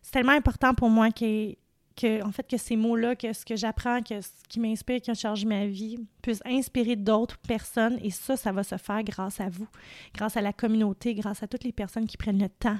C'est 0.00 0.12
tellement 0.12 0.32
important 0.32 0.72
pour 0.72 0.88
moi 0.88 1.10
qu'il 1.10 1.56
que, 2.00 2.24
en 2.24 2.32
fait, 2.32 2.46
que 2.46 2.56
ces 2.56 2.76
mots-là, 2.76 3.16
que 3.16 3.32
ce 3.32 3.44
que 3.44 3.56
j'apprends, 3.56 4.00
que 4.02 4.20
ce 4.20 4.30
qui 4.48 4.60
m'inspire, 4.60 5.00
qui 5.00 5.10
a 5.10 5.14
changé 5.14 5.46
ma 5.46 5.66
vie, 5.66 5.98
puisse 6.22 6.40
inspirer 6.44 6.96
d'autres 6.96 7.38
personnes. 7.38 7.98
Et 8.02 8.10
ça, 8.10 8.36
ça 8.36 8.52
va 8.52 8.62
se 8.62 8.76
faire 8.76 9.02
grâce 9.02 9.40
à 9.40 9.48
vous, 9.48 9.68
grâce 10.14 10.36
à 10.36 10.40
la 10.40 10.52
communauté, 10.52 11.14
grâce 11.14 11.42
à 11.42 11.46
toutes 11.46 11.64
les 11.64 11.72
personnes 11.72 12.06
qui 12.06 12.16
prennent 12.16 12.40
le 12.40 12.48
temps 12.48 12.78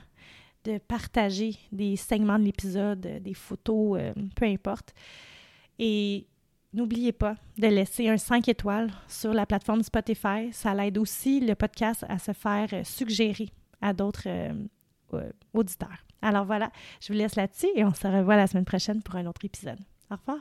de 0.65 0.79
partager 0.79 1.57
des 1.73 1.97
segments 1.97 2.39
de 2.39 2.45
l'épisode, 2.45 3.01
des 3.01 3.35
photos, 3.35 3.99
euh, 3.99 4.13
peu 4.37 4.47
importe. 4.47 4.95
Et 5.79 6.27
n'oubliez 6.73 7.13
pas 7.13 7.37
de 7.59 7.67
laisser 7.67 8.09
un 8.09 8.19
5 8.19 8.49
étoiles 8.49 8.91
sur 9.09 9.33
la 9.33 9.47
plateforme 9.47 9.83
Spotify. 9.83 10.53
Ça 10.53 10.75
l'aide 10.75 10.99
aussi 10.99 11.41
le 11.41 11.55
podcast 11.55 12.05
à 12.09 12.19
se 12.19 12.33
faire 12.33 12.69
suggérer 12.85 13.49
à 13.81 13.93
d'autres 13.95 14.29
euh, 14.29 14.53
euh, 15.15 15.31
auditeurs. 15.55 16.05
Alors 16.23 16.45
voilà, 16.45 16.71
je 17.01 17.13
vous 17.13 17.19
laisse 17.19 17.37
là-dessus 17.37 17.69
et 17.75 17.85
on 17.85 17.95
se 17.95 18.07
revoit 18.07 18.37
la 18.37 18.47
semaine 18.47 18.65
prochaine 18.65 19.03
pour 19.03 19.17
un 19.17 19.27
autre 19.27 19.45
épisode. 19.45 19.79
Au 20.11 20.17
revoir. 20.17 20.41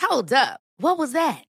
Hold 0.00 0.32
up. 0.32 0.60
What 0.78 0.98
was 0.98 1.12
that? 1.12 1.44